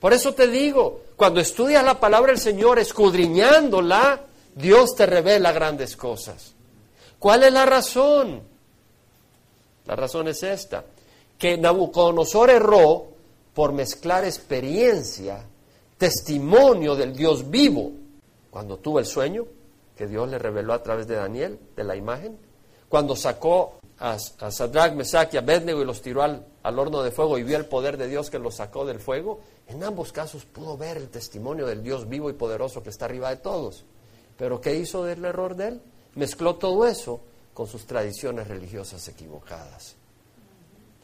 Por 0.00 0.12
eso 0.12 0.32
te 0.34 0.48
digo, 0.48 1.02
cuando 1.18 1.40
estudias 1.40 1.84
la 1.84 1.98
palabra 1.98 2.30
del 2.30 2.40
Señor, 2.40 2.78
escudriñándola, 2.78 4.20
Dios 4.54 4.94
te 4.94 5.04
revela 5.04 5.50
grandes 5.50 5.96
cosas. 5.96 6.54
¿Cuál 7.18 7.42
es 7.42 7.52
la 7.52 7.66
razón? 7.66 8.40
La 9.86 9.96
razón 9.96 10.28
es 10.28 10.44
esta, 10.44 10.84
que 11.36 11.58
Nabucodonosor 11.58 12.50
erró 12.50 13.08
por 13.52 13.72
mezclar 13.72 14.24
experiencia 14.24 15.44
testimonio 15.96 16.94
del 16.94 17.16
Dios 17.16 17.50
vivo 17.50 17.90
cuando 18.48 18.76
tuvo 18.76 19.00
el 19.00 19.06
sueño 19.06 19.44
que 19.96 20.06
Dios 20.06 20.28
le 20.28 20.38
reveló 20.38 20.72
a 20.72 20.84
través 20.84 21.08
de 21.08 21.16
Daniel, 21.16 21.58
de 21.74 21.82
la 21.82 21.96
imagen, 21.96 22.38
cuando 22.88 23.16
sacó 23.16 23.80
a, 23.98 24.12
a 24.12 24.50
Sadrach, 24.52 24.94
Mesach 24.94 25.34
y 25.34 25.36
Abednego 25.36 25.82
y 25.82 25.84
los 25.84 26.00
tiró 26.00 26.22
al, 26.22 26.46
al 26.62 26.78
horno 26.78 27.02
de 27.02 27.10
fuego 27.10 27.38
y 27.38 27.42
vio 27.42 27.56
el 27.56 27.66
poder 27.66 27.96
de 27.96 28.06
Dios 28.06 28.30
que 28.30 28.38
los 28.38 28.54
sacó 28.54 28.86
del 28.86 29.00
fuego, 29.00 29.40
en 29.68 29.84
ambos 29.84 30.12
casos 30.12 30.44
pudo 30.44 30.76
ver 30.76 30.96
el 30.96 31.08
testimonio 31.08 31.66
del 31.66 31.82
Dios 31.82 32.08
vivo 32.08 32.30
y 32.30 32.32
poderoso 32.32 32.82
que 32.82 32.90
está 32.90 33.04
arriba 33.04 33.30
de 33.30 33.36
todos. 33.36 33.84
Pero 34.36 34.60
¿qué 34.60 34.74
hizo 34.74 35.04
del 35.04 35.24
error 35.24 35.54
de 35.54 35.68
él? 35.68 35.82
Mezcló 36.14 36.56
todo 36.56 36.86
eso 36.86 37.20
con 37.52 37.66
sus 37.66 37.86
tradiciones 37.86 38.48
religiosas 38.48 39.06
equivocadas. 39.08 39.94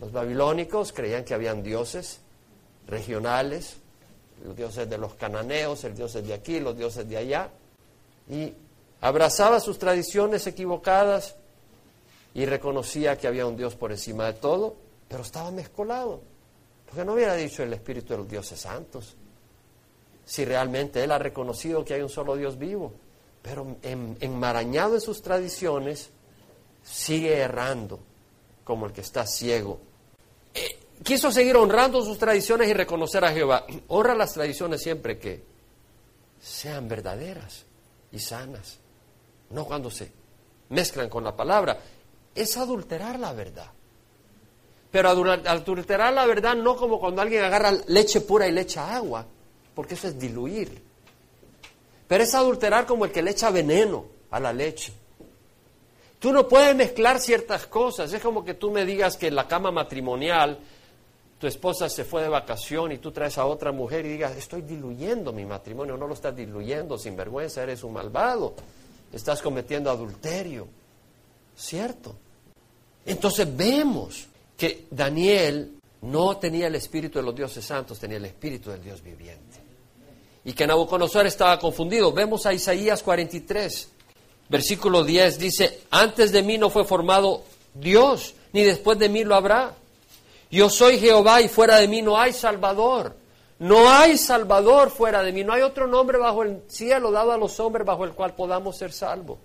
Los 0.01 0.13
babilónicos 0.13 0.93
creían 0.93 1.25
que 1.25 1.35
habían 1.35 1.63
dioses 1.63 2.21
regionales, 2.87 3.77
los 4.45 4.57
dioses 4.57 4.89
de 4.89 4.99
los 4.99 5.15
cananeos, 5.15 5.85
el 5.85 5.95
dios 5.95 6.15
de 6.15 6.35
aquí, 6.35 6.61
los 6.61 6.77
dioses 6.77 7.09
de 7.09 7.17
allá, 7.17 7.51
y 8.29 8.53
abrazaba 9.01 9.61
sus 9.61 9.79
tradiciones 9.79 10.47
equivocadas 10.47 11.37
y 12.35 12.47
reconocía 12.47 13.17
que 13.17 13.29
había 13.29 13.47
un 13.47 13.57
Dios 13.57 13.77
por 13.77 13.93
encima 13.93 14.27
de 14.27 14.33
todo, 14.35 14.77
pero 15.09 15.23
estaba 15.23 15.51
mezcolado, 15.51 16.21
porque 16.95 17.07
no 17.07 17.15
hubiera 17.15 17.35
dicho 17.35 17.65
el 17.65 17.73
Espíritu 17.73 18.13
de 18.13 18.19
los 18.19 18.29
dioses 18.29 18.61
santos, 18.61 19.17
si 20.25 20.45
realmente 20.45 21.03
él 21.03 21.11
ha 21.11 21.19
reconocido 21.19 21.85
que 21.85 21.95
hay 21.95 22.03
un 22.03 22.09
solo 22.09 22.37
Dios 22.37 22.57
vivo, 22.57 22.93
pero 23.43 23.79
enmarañado 23.83 24.95
en 24.95 25.01
sus 25.01 25.21
tradiciones, 25.21 26.11
sigue 26.85 27.37
errando 27.37 27.99
como 28.63 28.87
el 28.87 28.93
que 28.93 29.01
está 29.01 29.27
ciego. 29.27 29.81
Eh, 30.55 30.79
quiso 31.03 31.33
seguir 31.33 31.57
honrando 31.57 32.01
sus 32.01 32.17
tradiciones 32.17 32.69
y 32.69 32.75
reconocer 32.75 33.25
a 33.25 33.33
Jehová. 33.33 33.67
Honra 33.89 34.15
las 34.15 34.33
tradiciones 34.33 34.81
siempre 34.81 35.19
que 35.19 35.43
sean 36.41 36.87
verdaderas 36.87 37.65
y 38.13 38.21
sanas, 38.21 38.79
no 39.51 39.65
cuando 39.65 39.91
se 39.91 40.13
mezclan 40.69 41.09
con 41.09 41.25
la 41.25 41.35
palabra. 41.35 41.77
Es 42.37 42.57
adulterar 42.57 43.19
la 43.19 43.33
verdad. 43.33 43.73
Pero 44.95 45.09
adulterar 45.09 46.13
la 46.13 46.25
verdad 46.25 46.55
no 46.55 46.77
como 46.77 47.01
cuando 47.01 47.21
alguien 47.21 47.43
agarra 47.43 47.73
leche 47.89 48.21
pura 48.21 48.47
y 48.47 48.53
le 48.53 48.61
echa 48.61 48.95
agua, 48.95 49.27
porque 49.75 49.95
eso 49.95 50.07
es 50.07 50.17
diluir. 50.17 50.81
Pero 52.07 52.23
es 52.23 52.33
adulterar 52.33 52.87
como 52.87 53.05
el 53.05 53.11
que 53.11 53.21
le 53.21 53.33
echa 53.33 53.51
veneno 53.51 54.05
a 54.31 54.39
la 54.39 54.53
leche. 54.53 54.93
Tú 56.21 56.33
no 56.33 56.47
puedes 56.47 56.77
mezclar 56.77 57.19
ciertas 57.19 57.67
cosas. 57.67 58.13
Es 58.13 58.23
como 58.23 58.45
que 58.45 58.55
tú 58.55 58.71
me 58.71 58.85
digas 58.85 59.17
que 59.17 59.27
en 59.27 59.35
la 59.35 59.49
cama 59.49 59.73
matrimonial 59.73 60.61
tu 61.41 61.49
esposa 61.49 61.89
se 61.89 62.05
fue 62.05 62.23
de 62.23 62.29
vacación 62.29 62.93
y 62.93 62.99
tú 62.99 63.11
traes 63.11 63.37
a 63.37 63.47
otra 63.47 63.73
mujer 63.73 64.07
y 64.07 64.11
digas, 64.11 64.37
estoy 64.37 64.63
diluyendo 64.63 65.33
mi 65.33 65.45
matrimonio. 65.45 65.97
No 65.97 66.07
lo 66.07 66.15
estás 66.15 66.37
diluyendo, 66.37 66.99
sin 66.99 67.17
vergüenza, 67.17 67.65
eres 67.65 67.83
un 67.83 67.95
malvado. 67.95 68.55
Estás 69.13 69.43
cometiendo 69.43 69.91
adulterio. 69.91 70.69
¿Cierto? 71.57 72.15
Entonces 73.05 73.57
vemos 73.57 74.29
que 74.57 74.87
Daniel 74.91 75.75
no 76.03 76.37
tenía 76.37 76.67
el 76.67 76.75
espíritu 76.75 77.19
de 77.19 77.25
los 77.25 77.35
dioses 77.35 77.65
santos, 77.65 77.99
tenía 77.99 78.19
el 78.19 78.25
espíritu 78.27 78.71
del 78.71 78.83
Dios 78.83 79.03
viviente. 79.03 79.63
Y 80.45 80.53
que 80.53 80.67
Nabucodonosor 80.67 81.27
estaba 81.27 81.59
confundido. 81.59 82.13
Vemos 82.13 82.45
a 82.45 82.53
Isaías 82.53 83.03
43, 83.03 83.89
versículo 84.49 85.03
10, 85.03 85.39
dice, 85.39 85.81
antes 85.91 86.33
de 86.33 86.43
mí 86.43 86.59
no 86.59 86.69
fue 86.69 86.85
formado 86.85 87.45
Dios, 87.73 88.35
ni 88.53 88.63
después 88.63 88.99
de 88.99 89.09
mí 89.09 89.25
lo 89.25 89.35
habrá. 89.35 89.75
Yo 90.51 90.69
soy 90.69 90.99
Jehová 90.99 91.41
y 91.41 91.49
fuera 91.49 91.79
de 91.79 91.89
mí 91.89 92.03
no 92.03 92.19
hay 92.19 92.33
Salvador. 92.33 93.17
No 93.59 93.89
hay 93.91 94.19
Salvador 94.19 94.91
fuera 94.91 95.23
de 95.23 95.33
mí. 95.33 95.43
No 95.43 95.53
hay 95.53 95.63
otro 95.63 95.87
nombre 95.87 96.19
bajo 96.19 96.43
el 96.43 96.63
cielo 96.69 97.11
dado 97.11 97.33
a 97.33 97.39
los 97.39 97.59
hombres 97.61 97.87
bajo 97.87 98.05
el 98.05 98.13
cual 98.13 98.35
podamos 98.35 98.77
ser 98.77 98.93
salvos. 98.93 99.39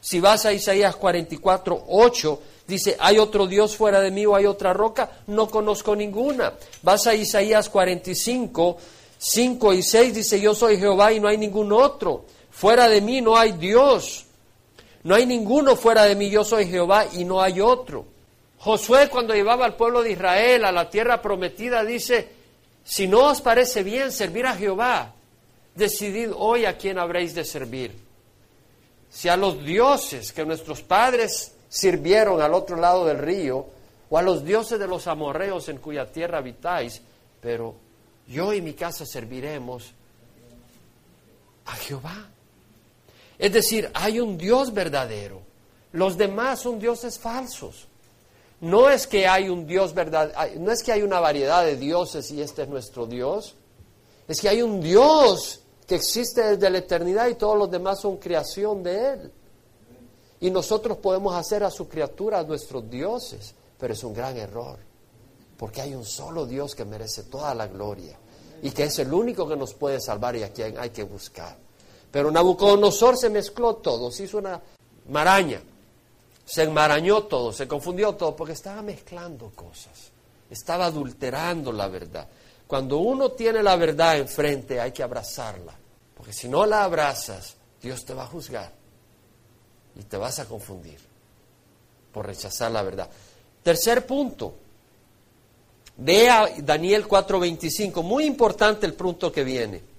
Si 0.00 0.20
vas 0.20 0.44
a 0.44 0.52
Isaías 0.52 0.94
44, 0.96 1.84
8, 1.88 2.42
dice, 2.66 2.96
¿hay 2.98 3.18
otro 3.18 3.46
Dios 3.46 3.76
fuera 3.76 4.00
de 4.00 4.10
mí 4.10 4.26
o 4.26 4.34
hay 4.34 4.46
otra 4.46 4.72
roca? 4.72 5.10
No 5.26 5.48
conozco 5.48 5.94
ninguna. 5.94 6.54
Vas 6.82 7.06
a 7.06 7.14
Isaías 7.14 7.68
45, 7.68 8.76
5 9.18 9.74
y 9.74 9.82
6, 9.82 10.14
dice, 10.14 10.40
yo 10.40 10.54
soy 10.54 10.78
Jehová 10.78 11.12
y 11.12 11.20
no 11.20 11.28
hay 11.28 11.38
ningún 11.38 11.72
otro. 11.72 12.24
Fuera 12.50 12.88
de 12.88 13.00
mí 13.00 13.20
no 13.20 13.36
hay 13.36 13.52
Dios. 13.52 14.26
No 15.02 15.14
hay 15.14 15.26
ninguno 15.26 15.76
fuera 15.76 16.04
de 16.04 16.14
mí, 16.14 16.30
yo 16.30 16.44
soy 16.44 16.66
Jehová 16.66 17.06
y 17.12 17.24
no 17.24 17.42
hay 17.42 17.60
otro. 17.60 18.06
Josué 18.58 19.08
cuando 19.10 19.34
llevaba 19.34 19.66
al 19.66 19.76
pueblo 19.76 20.02
de 20.02 20.12
Israel 20.12 20.64
a 20.64 20.72
la 20.72 20.88
tierra 20.88 21.20
prometida 21.20 21.84
dice, 21.84 22.28
si 22.82 23.06
no 23.06 23.26
os 23.26 23.40
parece 23.40 23.82
bien 23.82 24.10
servir 24.10 24.46
a 24.46 24.54
Jehová, 24.54 25.12
decidid 25.74 26.30
hoy 26.34 26.64
a 26.64 26.78
quién 26.78 26.98
habréis 26.98 27.34
de 27.34 27.44
servir 27.44 28.04
si 29.14 29.28
a 29.28 29.36
los 29.36 29.64
dioses 29.64 30.32
que 30.32 30.44
nuestros 30.44 30.82
padres 30.82 31.53
sirvieron 31.74 32.40
al 32.40 32.54
otro 32.54 32.76
lado 32.76 33.04
del 33.04 33.18
río, 33.18 33.66
o 34.08 34.16
a 34.16 34.22
los 34.22 34.44
dioses 34.44 34.78
de 34.78 34.86
los 34.86 35.08
amorreos 35.08 35.68
en 35.68 35.78
cuya 35.78 36.06
tierra 36.12 36.38
habitáis, 36.38 37.02
pero 37.40 37.74
yo 38.28 38.52
y 38.52 38.62
mi 38.62 38.74
casa 38.74 39.04
serviremos 39.04 39.92
a 41.64 41.72
Jehová. 41.72 42.28
Es 43.36 43.52
decir, 43.52 43.90
hay 43.92 44.20
un 44.20 44.38
Dios 44.38 44.72
verdadero, 44.72 45.42
los 45.90 46.16
demás 46.16 46.60
son 46.60 46.78
dioses 46.78 47.18
falsos. 47.18 47.88
No 48.60 48.88
es 48.88 49.08
que 49.08 49.26
hay 49.26 49.48
un 49.48 49.66
Dios 49.66 49.92
verdadero, 49.94 50.60
no 50.60 50.70
es 50.70 50.80
que 50.80 50.92
hay 50.92 51.02
una 51.02 51.18
variedad 51.18 51.64
de 51.64 51.76
dioses 51.76 52.30
y 52.30 52.40
este 52.40 52.62
es 52.62 52.68
nuestro 52.68 53.06
Dios, 53.06 53.56
es 54.28 54.40
que 54.40 54.48
hay 54.48 54.62
un 54.62 54.80
Dios 54.80 55.60
que 55.88 55.96
existe 55.96 56.40
desde 56.40 56.70
la 56.70 56.78
eternidad 56.78 57.26
y 57.26 57.34
todos 57.34 57.58
los 57.58 57.68
demás 57.68 58.00
son 58.00 58.18
creación 58.18 58.84
de 58.84 59.12
Él. 59.12 59.32
Y 60.44 60.50
nosotros 60.50 60.98
podemos 60.98 61.34
hacer 61.34 61.64
a 61.64 61.70
su 61.70 61.88
criatura 61.88 62.42
nuestros 62.42 62.90
dioses, 62.90 63.54
pero 63.78 63.94
es 63.94 64.04
un 64.04 64.12
gran 64.12 64.36
error, 64.36 64.78
porque 65.56 65.80
hay 65.80 65.94
un 65.94 66.04
solo 66.04 66.44
Dios 66.44 66.74
que 66.74 66.84
merece 66.84 67.22
toda 67.22 67.54
la 67.54 67.66
gloria 67.66 68.18
y 68.60 68.70
que 68.70 68.82
es 68.82 68.98
el 68.98 69.10
único 69.10 69.48
que 69.48 69.56
nos 69.56 69.72
puede 69.72 70.02
salvar 70.02 70.36
y 70.36 70.42
a 70.42 70.52
quien 70.52 70.76
hay 70.78 70.90
que 70.90 71.02
buscar. 71.02 71.56
Pero 72.10 72.30
Nabucodonosor 72.30 73.16
se 73.16 73.30
mezcló 73.30 73.76
todo, 73.76 74.12
se 74.12 74.24
hizo 74.24 74.36
una 74.36 74.60
maraña, 75.08 75.62
se 76.44 76.64
enmarañó 76.64 77.22
todo, 77.22 77.50
se 77.50 77.66
confundió 77.66 78.14
todo, 78.14 78.36
porque 78.36 78.52
estaba 78.52 78.82
mezclando 78.82 79.50
cosas, 79.54 80.12
estaba 80.50 80.84
adulterando 80.84 81.72
la 81.72 81.88
verdad. 81.88 82.28
Cuando 82.66 82.98
uno 82.98 83.30
tiene 83.30 83.62
la 83.62 83.76
verdad 83.76 84.18
enfrente 84.18 84.78
hay 84.78 84.92
que 84.92 85.02
abrazarla, 85.02 85.74
porque 86.14 86.34
si 86.34 86.48
no 86.48 86.66
la 86.66 86.84
abrazas, 86.84 87.56
Dios 87.80 88.04
te 88.04 88.12
va 88.12 88.24
a 88.24 88.26
juzgar 88.26 88.83
y 89.98 90.02
te 90.02 90.16
vas 90.16 90.38
a 90.38 90.46
confundir 90.46 90.98
por 92.12 92.26
rechazar 92.26 92.70
la 92.70 92.82
verdad. 92.82 93.08
Tercer 93.62 94.06
punto, 94.06 94.54
ve 95.96 96.28
a 96.28 96.48
Daniel 96.58 97.06
4:25, 97.06 98.02
muy 98.02 98.24
importante 98.24 98.86
el 98.86 98.94
punto 98.94 99.32
que 99.32 99.44
viene. 99.44 99.94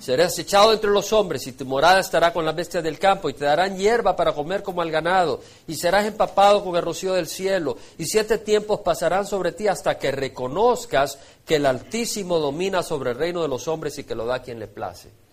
Serás 0.00 0.38
echado 0.38 0.72
entre 0.72 0.90
los 0.90 1.12
hombres 1.12 1.46
y 1.46 1.52
tu 1.52 1.64
morada 1.64 2.00
estará 2.00 2.32
con 2.32 2.44
las 2.44 2.54
bestias 2.54 2.82
del 2.82 2.98
campo 2.98 3.30
y 3.30 3.34
te 3.34 3.44
darán 3.44 3.78
hierba 3.78 4.16
para 4.16 4.34
comer 4.34 4.62
como 4.62 4.82
al 4.82 4.90
ganado 4.90 5.40
y 5.66 5.76
serás 5.76 6.04
empapado 6.04 6.62
con 6.64 6.76
el 6.76 6.82
rocío 6.82 7.14
del 7.14 7.28
cielo 7.28 7.78
y 7.96 8.04
siete 8.04 8.38
tiempos 8.38 8.80
pasarán 8.80 9.26
sobre 9.26 9.52
ti 9.52 9.68
hasta 9.68 9.96
que 9.96 10.10
reconozcas 10.10 11.18
que 11.46 11.56
el 11.56 11.66
Altísimo 11.66 12.38
domina 12.38 12.82
sobre 12.82 13.12
el 13.12 13.18
reino 13.18 13.40
de 13.42 13.48
los 13.48 13.66
hombres 13.68 13.96
y 13.98 14.04
que 14.04 14.14
lo 14.14 14.26
da 14.26 14.36
a 14.36 14.42
quien 14.42 14.58
le 14.58 14.66
place. 14.66 15.23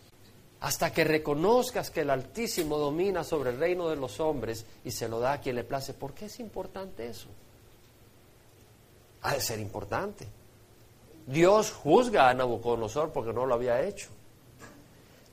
Hasta 0.62 0.93
que 0.93 1.04
reconozcas 1.04 1.89
que 1.89 2.02
el 2.02 2.10
Altísimo 2.10 2.78
domina 2.78 3.24
sobre 3.24 3.50
el 3.50 3.58
reino 3.58 3.89
de 3.89 3.95
los 3.95 4.19
hombres 4.19 4.65
y 4.86 4.91
se 4.91 5.10
lo 5.10 5.19
da 5.19 5.34
a 5.34 5.41
quien 5.41 5.56
le 5.56 5.63
place. 5.63 5.93
¿Por 5.93 6.13
qué 6.13 6.26
es 6.26 6.39
importante 6.39 7.08
eso? 7.08 7.28
Ha 9.24 9.34
de 9.34 9.41
ser 9.41 9.60
importante. 9.60 10.28
Dios 11.26 11.71
juzga 11.71 12.30
a 12.30 12.34
Nabucodonosor 12.34 13.12
porque 13.12 13.34
no 13.34 13.45
lo 13.45 13.56
había 13.56 13.82
hecho. 13.82 14.10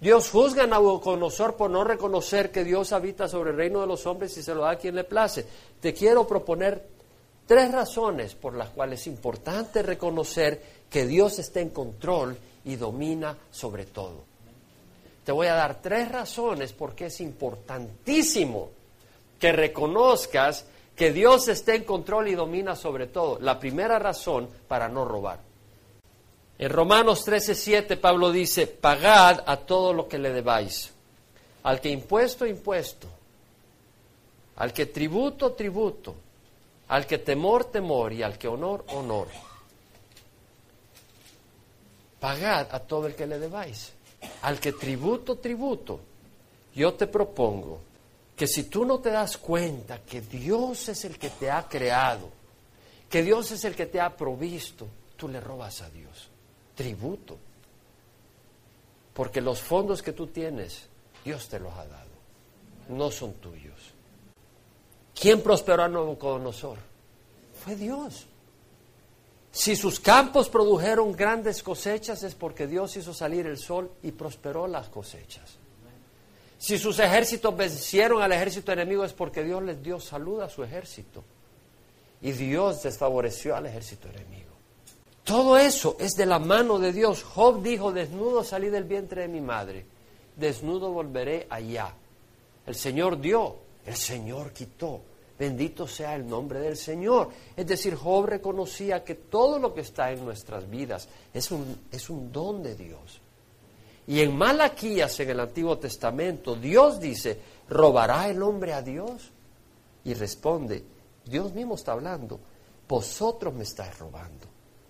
Dios 0.01 0.31
juzga 0.31 0.65
a 0.65 0.67
Nabucodonosor 0.67 1.57
por 1.57 1.71
no 1.71 1.85
reconocer 1.85 2.51
que 2.51 2.65
Dios 2.65 2.93
habita 2.93 3.29
sobre 3.29 3.51
el 3.51 3.57
reino 3.57 3.81
de 3.81 3.87
los 3.87 4.07
hombres 4.07 4.37
y 4.39 4.43
se 4.43 4.55
lo 4.55 4.63
da 4.63 4.71
a 4.71 4.77
quien 4.77 4.95
le 4.95 5.05
place. 5.05 5.45
Te 5.81 5.93
quiero 5.93 6.27
proponer 6.27 6.87
tres 7.47 7.73
razones 7.73 8.35
por 8.35 8.55
las 8.55 8.71
cuales 8.71 9.01
es 9.01 9.07
importante 9.09 9.83
reconocer 9.83 10.63
que 10.89 11.07
Dios 11.07 11.39
está 11.39 11.61
en 11.61 11.71
control 11.71 12.37
y 12.65 12.77
domina 12.77 13.37
sobre 13.51 13.87
todo. 13.87 14.28
Te 15.29 15.33
voy 15.33 15.49
a 15.49 15.55
dar 15.57 15.83
tres 15.83 16.11
razones 16.11 16.73
por 16.73 16.95
qué 16.95 17.05
es 17.05 17.21
importantísimo 17.21 18.71
que 19.39 19.53
reconozcas 19.53 20.65
que 20.97 21.13
Dios 21.13 21.49
está 21.49 21.75
en 21.75 21.85
control 21.85 22.29
y 22.29 22.35
domina 22.35 22.75
sobre 22.75 23.09
todo. 23.09 23.39
La 23.39 23.61
primera 23.61 23.99
razón 23.99 24.49
para 24.67 24.89
no 24.89 25.05
robar. 25.05 25.41
En 26.59 26.71
Romanos 26.71 27.29
13:7 27.29 27.99
Pablo 27.99 28.33
dice, 28.33 28.67
pagad 28.69 29.45
a 29.45 29.59
todo 29.59 29.93
lo 29.93 30.09
que 30.09 30.17
le 30.17 30.33
debáis, 30.33 30.95
al 31.63 31.79
que 31.79 31.91
impuesto, 31.91 32.47
impuesto, 32.47 33.07
al 34.57 34.73
que 34.73 34.87
tributo, 34.87 35.53
tributo, 35.53 36.15
al 36.89 37.07
que 37.07 37.19
temor, 37.19 37.67
temor 37.67 38.15
y 38.15 38.23
al 38.23 38.39
que 38.39 38.49
honor, 38.49 38.83
honor. 38.95 39.29
Pagad 42.19 42.69
a 42.71 42.81
todo 42.81 43.07
el 43.07 43.15
que 43.15 43.27
le 43.27 43.39
debáis, 43.39 43.93
al 44.43 44.61
que 44.61 44.73
tributo, 44.73 45.37
tributo. 45.37 46.01
Yo 46.75 46.95
te 46.95 47.07
propongo 47.07 47.81
que 48.37 48.47
si 48.47 48.65
tú 48.65 48.85
no 48.85 48.99
te 49.01 49.11
das 49.11 49.37
cuenta 49.37 50.03
que 50.03 50.21
Dios 50.21 50.89
es 50.89 51.05
el 51.05 51.19
que 51.19 51.31
te 51.31 51.51
ha 51.51 51.69
creado, 51.69 52.31
que 53.11 53.23
Dios 53.23 53.51
es 53.51 53.65
el 53.65 53.75
que 53.75 53.87
te 53.87 54.01
ha 54.01 54.17
provisto, 54.17 54.87
tú 55.17 55.29
le 55.29 55.41
robas 55.41 55.83
a 55.83 55.91
Dios 55.91 56.31
tributo. 56.79 57.37
Porque 59.13 59.41
los 59.41 59.61
fondos 59.61 60.01
que 60.01 60.13
tú 60.13 60.29
tienes, 60.29 60.87
Dios 61.25 61.49
te 61.49 61.59
los 61.59 61.73
ha 61.75 61.85
dado. 61.85 62.09
No 62.89 63.11
son 63.11 63.35
tuyos. 63.35 63.75
¿Quién 65.13 65.43
prosperó 65.43 65.83
a 65.83 65.89
Nabucodonosor? 65.89 66.79
Fue 67.65 67.75
Dios. 67.75 68.27
Si 69.51 69.77
sus 69.77 69.99
campos 69.99 70.49
produjeron 70.49 71.13
grandes 71.13 71.63
cosechas 71.63 72.23
es 72.23 72.35
porque 72.35 72.67
Dios 72.67 72.97
hizo 72.97 73.15
salir 73.15 73.47
el 73.47 73.59
sol 73.59 73.91
y 74.03 74.13
prosperó 74.13 74.67
las 74.67 74.89
cosechas. 74.89 75.57
Si 76.59 76.77
sus 76.79 76.99
ejércitos 76.99 77.57
vencieron 77.57 78.21
al 78.21 78.33
ejército 78.33 78.73
enemigo 78.73 79.05
es 79.05 79.13
porque 79.13 79.45
Dios 79.45 79.63
les 79.63 79.83
dio 79.83 80.01
salud 80.01 80.41
a 80.41 80.49
su 80.49 80.65
ejército. 80.65 81.25
Y 82.21 82.33
Dios 82.33 82.83
desfavoreció 82.83 83.55
al 83.55 83.67
ejército 83.67 84.09
enemigo. 84.09 84.49
Todo 85.23 85.57
eso 85.57 85.97
es 86.01 86.17
de 86.17 86.27
la 86.27 86.39
mano 86.39 86.79
de 86.79 86.93
Dios. 86.93 87.23
Job 87.23 87.63
dijo, 87.63 87.93
desnudo 87.93 88.43
salí 88.43 88.71
del 88.71 88.85
vientre 88.85 89.23
de 89.23 89.29
mi 89.29 89.41
madre, 89.41 89.85
desnudo 90.37 90.91
volveré 90.91 91.47
allá. 91.49 91.95
El 92.67 92.75
Señor 92.75 93.21
dio, 93.21 93.57
el 93.87 93.95
Señor 93.95 94.53
quitó. 94.53 95.03
Bendito 95.39 95.87
sea 95.87 96.17
el 96.17 96.27
nombre 96.27 96.59
del 96.59 96.77
Señor. 96.77 97.31
Es 97.57 97.67
decir, 97.67 97.95
Job 97.95 98.27
reconocía 98.27 99.05
que 99.05 99.15
todo 99.15 99.59
lo 99.59 99.73
que 99.73 99.83
está 99.83 100.11
en 100.11 100.25
nuestras 100.25 100.69
vidas 100.69 101.09
es 101.33 101.51
un, 101.53 101.87
es 101.93 102.11
un 102.11 102.33
don 102.33 102.63
de 102.63 102.75
Dios. 102.75 103.21
Y 104.09 104.21
en 104.21 104.37
Malaquías, 104.37 105.21
en 105.21 105.31
el 105.31 105.41
Antiguo 105.41 105.79
Testamento, 105.79 106.57
Dios 106.57 106.99
dice, 106.99 107.39
¿robará 107.69 108.29
el 108.29 108.43
hombre 108.43 108.73
a 108.73 108.83
Dios? 108.83 109.31
Y 110.05 110.15
responde, 110.15 110.83
Dios 111.25 111.53
mismo 111.53 111.75
está 111.75 111.93
hablando, 111.93 112.41
vosotros 112.89 113.55
me 113.55 113.65
estáis 113.65 113.97
robando. 113.99 114.47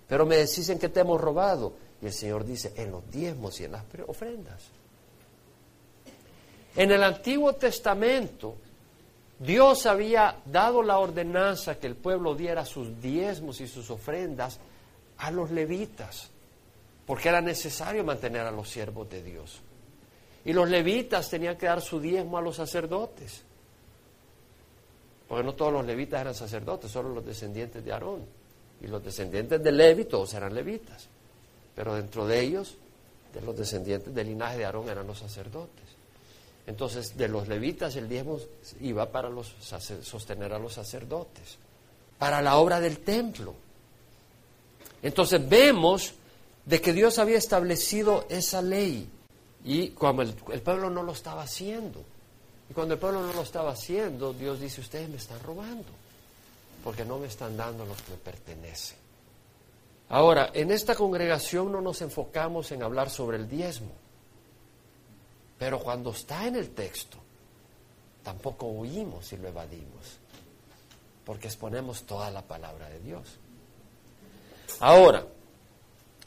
Pero 0.07 0.25
me 0.25 0.37
decís 0.37 0.69
en 0.71 0.79
qué 0.79 0.89
te 0.89 1.01
hemos 1.01 1.21
robado. 1.21 1.75
Y 2.01 2.07
el 2.07 2.13
Señor 2.13 2.45
dice, 2.45 2.73
en 2.77 2.93
los 2.93 3.11
diezmos 3.11 3.61
y 3.61 3.65
en 3.65 3.73
las 3.73 3.85
ofrendas. 4.07 4.63
En 6.77 6.93
el 6.93 7.03
Antiguo 7.03 7.55
Testamento, 7.55 8.55
Dios 9.39 9.87
había 9.87 10.41
dado 10.47 10.83
la 10.83 10.99
ordenanza 10.99 11.79
que 11.79 11.87
el 11.87 11.95
pueblo 11.95 12.35
diera 12.35 12.65
sus 12.65 13.01
diezmos 13.01 13.61
y 13.61 13.69
sus 13.69 13.89
ofrendas 13.91 14.59
a 15.19 15.31
los 15.31 15.51
levitas, 15.51 16.31
porque 17.07 17.29
era 17.29 17.41
necesario 17.41 18.03
mantener 18.05 18.43
a 18.43 18.51
los 18.51 18.69
siervos 18.69 19.09
de 19.09 19.23
Dios. 19.23 19.61
Y 20.45 20.53
los 20.53 20.69
levitas 20.69 21.31
tenían 21.31 21.57
que 21.57 21.67
dar 21.67 21.81
su 21.81 22.01
diezmo 22.01 22.39
a 22.39 22.43
los 22.43 22.57
sacerdotes, 22.57 23.43
porque 25.29 25.45
no 25.45 25.55
todos 25.55 25.73
los 25.73 25.85
levitas 25.85 26.21
eran 26.21 26.35
sacerdotes, 26.35 26.91
solo 26.91 27.11
los 27.11 27.25
descendientes 27.25 27.85
de 27.85 27.93
Aarón. 27.93 28.25
Y 28.81 28.87
los 28.87 29.05
descendientes 29.05 29.63
de 29.63 29.73
Levi 29.73 30.05
todos 30.05 30.33
eran 30.35 30.55
levitas, 30.55 31.09
pero 31.75 31.95
dentro 31.95 32.27
de 32.27 32.41
ellos, 32.41 32.77
de 33.35 33.41
los 33.43 33.57
descendientes 33.57 34.15
del 34.15 34.29
linaje 34.29 34.59
de 34.59 34.65
Aarón 34.65 34.89
eran 34.89 35.07
los 35.07 35.19
sacerdotes. 35.19 35.88
Entonces, 36.69 37.17
de 37.17 37.29
los 37.29 37.49
levitas 37.49 37.97
el 37.97 38.11
diezmo 38.11 38.39
iba 38.83 39.11
para 39.11 39.31
los, 39.31 39.55
sostener 40.03 40.53
a 40.53 40.59
los 40.59 40.75
sacerdotes, 40.75 41.57
para 42.19 42.43
la 42.43 42.59
obra 42.59 42.79
del 42.79 42.99
templo. 42.99 43.55
Entonces 45.03 45.49
vemos 45.49 46.13
de 46.67 46.79
que 46.83 46.93
Dios 46.93 47.19
había 47.19 47.39
establecido 47.39 48.27
esa 48.29 48.61
ley 48.61 49.09
y 49.65 49.89
cuando 49.93 50.21
el, 50.21 50.35
el, 50.53 50.61
pueblo 50.61 50.91
no 50.91 51.03
lo 51.03 51.13
estaba 51.13 51.43
haciendo. 51.43 52.05
Y 52.69 52.75
cuando 52.75 52.93
el 52.93 53.01
pueblo 53.01 53.23
no 53.23 53.33
lo 53.33 53.43
estaba 53.43 53.73
haciendo, 53.73 54.35
Dios 54.35 54.61
dice, 54.61 54.83
ustedes 54.83 55.09
me 55.09 55.17
están 55.17 55.41
robando, 55.43 55.89
porque 56.85 57.03
no 57.03 57.17
me 57.19 57.29
están 57.29 57.57
dando 57.57 57.87
lo 57.87 57.95
que 57.95 58.11
me 58.11 58.19
pertenece. 58.19 58.95
Ahora, 60.11 60.51
en 60.53 60.71
esta 60.71 60.95
congregación 60.95 61.73
no 61.73 61.81
nos 61.81 62.03
enfocamos 62.03 62.71
en 62.73 62.83
hablar 62.83 63.09
sobre 63.09 63.39
el 63.39 63.49
diezmo. 63.49 63.93
Pero 65.59 65.81
cuando 65.81 66.11
está 66.11 66.47
en 66.47 66.57
el 66.57 66.71
texto, 66.71 67.19
tampoco 68.23 68.67
huimos 68.67 69.33
y 69.33 69.37
lo 69.37 69.49
evadimos, 69.49 70.19
porque 71.25 71.49
exponemos 71.49 72.05
toda 72.05 72.31
la 72.31 72.43
palabra 72.43 72.89
de 72.89 73.01
Dios. 73.01 73.25
Ahora, 74.81 75.27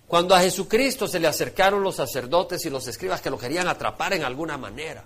cuando 0.07 0.35
a 0.35 0.41
Jesucristo 0.41 1.07
se 1.07 1.19
le 1.19 1.27
acercaron 1.27 1.81
los 1.81 1.95
sacerdotes 1.95 2.65
y 2.65 2.69
los 2.69 2.87
escribas 2.87 3.21
que 3.21 3.29
lo 3.29 3.37
querían 3.37 3.67
atrapar 3.67 4.13
en 4.13 4.23
alguna 4.23 4.57
manera, 4.57 5.05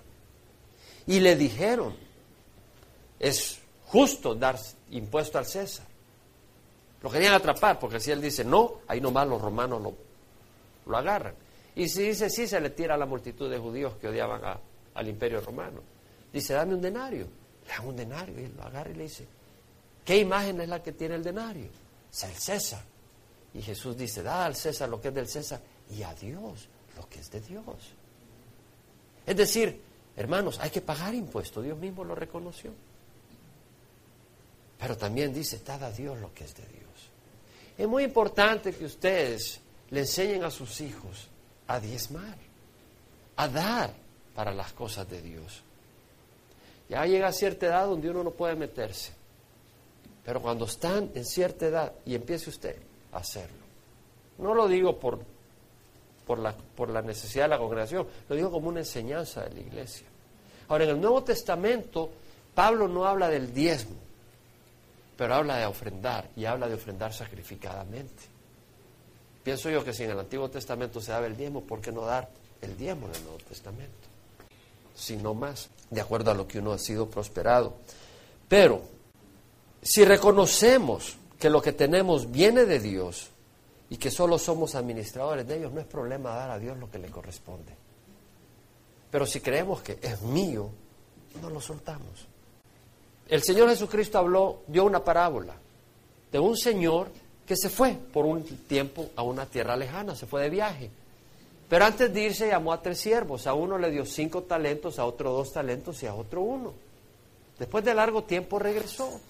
y 1.06 1.20
le 1.20 1.36
dijeron, 1.36 1.94
es 3.20 3.60
justo 3.86 4.34
dar 4.34 4.58
impuesto 4.90 5.38
al 5.38 5.46
César. 5.46 5.86
Lo 7.02 7.10
querían 7.10 7.34
atrapar, 7.34 7.78
porque 7.78 8.00
si 8.00 8.10
él 8.10 8.20
dice 8.20 8.44
no, 8.44 8.80
ahí 8.88 9.00
nomás 9.00 9.28
los 9.28 9.40
romanos 9.40 9.80
lo, 9.80 9.94
lo 10.86 10.96
agarran. 10.96 11.34
Y 11.76 11.88
si 11.88 12.04
dice 12.04 12.30
sí, 12.30 12.46
se 12.46 12.58
le 12.58 12.70
tira 12.70 12.94
a 12.94 12.98
la 12.98 13.06
multitud 13.06 13.50
de 13.50 13.58
judíos 13.58 13.96
que 14.00 14.08
odiaban 14.08 14.40
al 14.94 15.08
imperio 15.08 15.40
romano. 15.42 15.82
Dice, 16.32 16.54
dame 16.54 16.74
un 16.74 16.80
denario. 16.80 17.28
Le 17.66 17.72
da 17.72 17.80
un 17.82 17.94
denario 17.94 18.40
y 18.40 18.48
lo 18.48 18.62
agarra 18.62 18.90
y 18.90 18.94
le 18.94 19.02
dice, 19.04 19.26
¿qué 20.04 20.16
imagen 20.16 20.60
es 20.60 20.68
la 20.68 20.82
que 20.82 20.92
tiene 20.92 21.16
el 21.16 21.22
denario? 21.22 21.68
Es 22.10 22.24
el 22.24 22.34
César. 22.34 22.82
Y 23.52 23.60
Jesús 23.60 23.96
dice, 23.96 24.22
da 24.22 24.46
al 24.46 24.56
César 24.56 24.88
lo 24.88 25.00
que 25.00 25.08
es 25.08 25.14
del 25.14 25.28
César 25.28 25.60
y 25.90 26.02
a 26.02 26.14
Dios 26.14 26.68
lo 26.96 27.06
que 27.08 27.20
es 27.20 27.30
de 27.30 27.40
Dios. 27.42 27.64
Es 29.26 29.36
decir, 29.36 29.78
hermanos, 30.16 30.58
hay 30.60 30.70
que 30.70 30.80
pagar 30.80 31.14
impuestos. 31.14 31.62
Dios 31.62 31.78
mismo 31.78 32.04
lo 32.04 32.14
reconoció. 32.14 32.72
Pero 34.78 34.96
también 34.96 35.34
dice, 35.34 35.60
dad 35.64 35.84
a 35.84 35.90
Dios 35.90 36.18
lo 36.20 36.32
que 36.32 36.44
es 36.44 36.54
de 36.54 36.66
Dios. 36.66 37.10
Es 37.76 37.86
muy 37.86 38.04
importante 38.04 38.72
que 38.72 38.86
ustedes 38.86 39.60
le 39.90 40.00
enseñen 40.00 40.42
a 40.42 40.50
sus 40.50 40.80
hijos 40.80 41.28
a 41.68 41.80
diezmar, 41.80 42.36
a 43.36 43.48
dar 43.48 43.90
para 44.34 44.52
las 44.52 44.72
cosas 44.72 45.08
de 45.08 45.20
Dios. 45.22 45.62
Ya 46.88 47.04
llega 47.04 47.28
a 47.28 47.32
cierta 47.32 47.66
edad 47.66 47.86
donde 47.86 48.10
uno 48.10 48.22
no 48.22 48.30
puede 48.30 48.54
meterse. 48.54 49.12
Pero 50.24 50.40
cuando 50.40 50.64
están 50.64 51.10
en 51.14 51.24
cierta 51.24 51.66
edad 51.66 51.92
y 52.04 52.14
empiece 52.14 52.50
usted 52.50 52.76
a 53.12 53.18
hacerlo. 53.18 53.64
No 54.38 54.54
lo 54.54 54.68
digo 54.68 54.98
por, 54.98 55.20
por, 56.26 56.38
la, 56.38 56.52
por 56.52 56.90
la 56.90 57.02
necesidad 57.02 57.44
de 57.44 57.50
la 57.50 57.58
congregación, 57.58 58.06
lo 58.28 58.36
digo 58.36 58.50
como 58.50 58.68
una 58.68 58.80
enseñanza 58.80 59.42
de 59.42 59.54
la 59.54 59.60
iglesia. 59.60 60.06
Ahora, 60.68 60.84
en 60.84 60.90
el 60.90 61.00
Nuevo 61.00 61.22
Testamento, 61.22 62.10
Pablo 62.54 62.88
no 62.88 63.06
habla 63.06 63.28
del 63.28 63.54
diezmo, 63.54 63.96
pero 65.16 65.34
habla 65.34 65.58
de 65.58 65.66
ofrendar 65.66 66.28
y 66.36 66.44
habla 66.44 66.68
de 66.68 66.74
ofrendar 66.74 67.12
sacrificadamente. 67.12 68.35
Pienso 69.46 69.70
yo 69.70 69.84
que 69.84 69.92
si 69.92 70.02
en 70.02 70.10
el 70.10 70.18
Antiguo 70.18 70.50
Testamento 70.50 71.00
se 71.00 71.12
daba 71.12 71.28
el 71.28 71.36
diezmo, 71.36 71.60
¿por 71.60 71.80
qué 71.80 71.92
no 71.92 72.00
dar 72.00 72.28
el 72.60 72.76
diezmo 72.76 73.06
en 73.06 73.14
el 73.14 73.22
Nuevo 73.22 73.38
Testamento? 73.48 73.94
Si 74.92 75.16
no 75.16 75.34
más, 75.34 75.68
de 75.88 76.00
acuerdo 76.00 76.32
a 76.32 76.34
lo 76.34 76.48
que 76.48 76.58
uno 76.58 76.72
ha 76.72 76.78
sido 76.78 77.08
prosperado. 77.08 77.74
Pero, 78.48 78.82
si 79.80 80.04
reconocemos 80.04 81.16
que 81.38 81.48
lo 81.48 81.62
que 81.62 81.72
tenemos 81.72 82.32
viene 82.32 82.64
de 82.64 82.80
Dios 82.80 83.28
y 83.88 83.98
que 83.98 84.10
solo 84.10 84.36
somos 84.36 84.74
administradores 84.74 85.46
de 85.46 85.58
ellos, 85.58 85.72
no 85.72 85.80
es 85.80 85.86
problema 85.86 86.30
dar 86.30 86.50
a 86.50 86.58
Dios 86.58 86.76
lo 86.76 86.90
que 86.90 86.98
le 86.98 87.08
corresponde. 87.08 87.72
Pero 89.12 89.26
si 89.26 89.38
creemos 89.38 89.80
que 89.80 90.00
es 90.02 90.22
mío, 90.22 90.70
no 91.40 91.50
lo 91.50 91.60
soltamos. 91.60 92.26
El 93.28 93.44
Señor 93.44 93.68
Jesucristo 93.68 94.18
habló, 94.18 94.62
dio 94.66 94.84
una 94.84 95.04
parábola 95.04 95.54
de 96.32 96.38
un 96.40 96.56
señor 96.56 97.12
que 97.46 97.56
se 97.56 97.70
fue 97.70 97.96
por 98.12 98.26
un 98.26 98.42
tiempo 98.42 99.10
a 99.16 99.22
una 99.22 99.46
tierra 99.46 99.76
lejana, 99.76 100.16
se 100.16 100.26
fue 100.26 100.42
de 100.42 100.50
viaje. 100.50 100.90
Pero 101.68 101.84
antes 101.84 102.12
de 102.12 102.20
irse 102.20 102.48
llamó 102.48 102.72
a 102.72 102.82
tres 102.82 102.98
siervos, 102.98 103.46
a 103.46 103.54
uno 103.54 103.78
le 103.78 103.90
dio 103.90 104.04
cinco 104.04 104.42
talentos, 104.42 104.98
a 104.98 105.04
otro 105.04 105.32
dos 105.32 105.52
talentos 105.52 106.02
y 106.02 106.06
a 106.06 106.14
otro 106.14 106.40
uno. 106.40 106.72
Después 107.58 107.84
de 107.84 107.94
largo 107.94 108.24
tiempo 108.24 108.58
regresó 108.58 109.20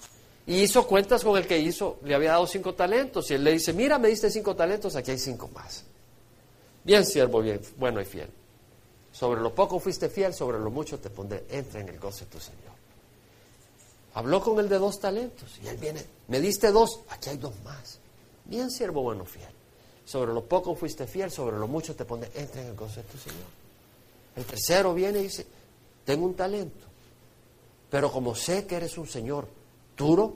y 0.45 0.61
hizo 0.61 0.85
cuentas 0.85 1.23
con 1.23 1.37
el 1.37 1.47
que 1.47 1.57
hizo, 1.57 1.97
le 2.03 2.15
había 2.15 2.31
dado 2.31 2.47
cinco 2.47 2.73
talentos 2.73 3.29
y 3.31 3.35
él 3.35 3.43
le 3.43 3.53
dice, 3.53 3.73
mira, 3.73 3.97
me 3.97 4.09
diste 4.09 4.29
cinco 4.29 4.55
talentos, 4.55 4.95
aquí 4.95 5.11
hay 5.11 5.19
cinco 5.19 5.49
más. 5.53 5.83
Bien 6.83 7.05
siervo, 7.05 7.41
bien, 7.41 7.61
bueno 7.77 8.01
y 8.01 8.05
fiel. 8.05 8.29
Sobre 9.11 9.41
lo 9.41 9.53
poco 9.53 9.79
fuiste 9.79 10.09
fiel, 10.09 10.33
sobre 10.33 10.59
lo 10.59 10.69
mucho 10.69 10.99
te 10.99 11.09
pondré, 11.09 11.45
entra 11.49 11.81
en 11.81 11.89
el 11.89 11.99
goce 11.99 12.25
tu 12.25 12.39
Señor. 12.39 12.77
Habló 14.13 14.41
con 14.41 14.59
el 14.59 14.69
de 14.69 14.77
dos 14.77 14.99
talentos 14.99 15.59
y 15.63 15.67
él 15.67 15.77
viene, 15.77 16.03
me 16.27 16.39
diste 16.39 16.71
dos, 16.71 17.01
aquí 17.09 17.29
hay 17.29 17.37
dos 17.37 17.53
más. 17.63 17.99
Bien, 18.47 18.71
siervo 18.71 19.01
bueno, 19.03 19.25
fiel. 19.25 19.49
Sobre 20.05 20.33
lo 20.33 20.45
poco 20.45 20.73
fuiste 20.73 21.05
fiel, 21.05 21.29
sobre 21.29 21.57
lo 21.57 21.67
mucho 21.67 21.95
te 21.95 22.05
pone, 22.05 22.29
entra 22.33 22.61
en 22.61 22.69
el 22.69 22.75
consejo 22.75 23.07
de 23.07 23.13
tu 23.13 23.17
Señor. 23.17 23.47
El 24.37 24.45
tercero 24.45 24.93
viene 24.93 25.19
y 25.19 25.23
dice, 25.23 25.45
tengo 26.05 26.25
un 26.25 26.33
talento, 26.33 26.85
pero 27.89 28.11
como 28.11 28.33
sé 28.33 28.65
que 28.65 28.75
eres 28.75 28.97
un 28.97 29.07
Señor 29.07 29.47
duro, 29.97 30.33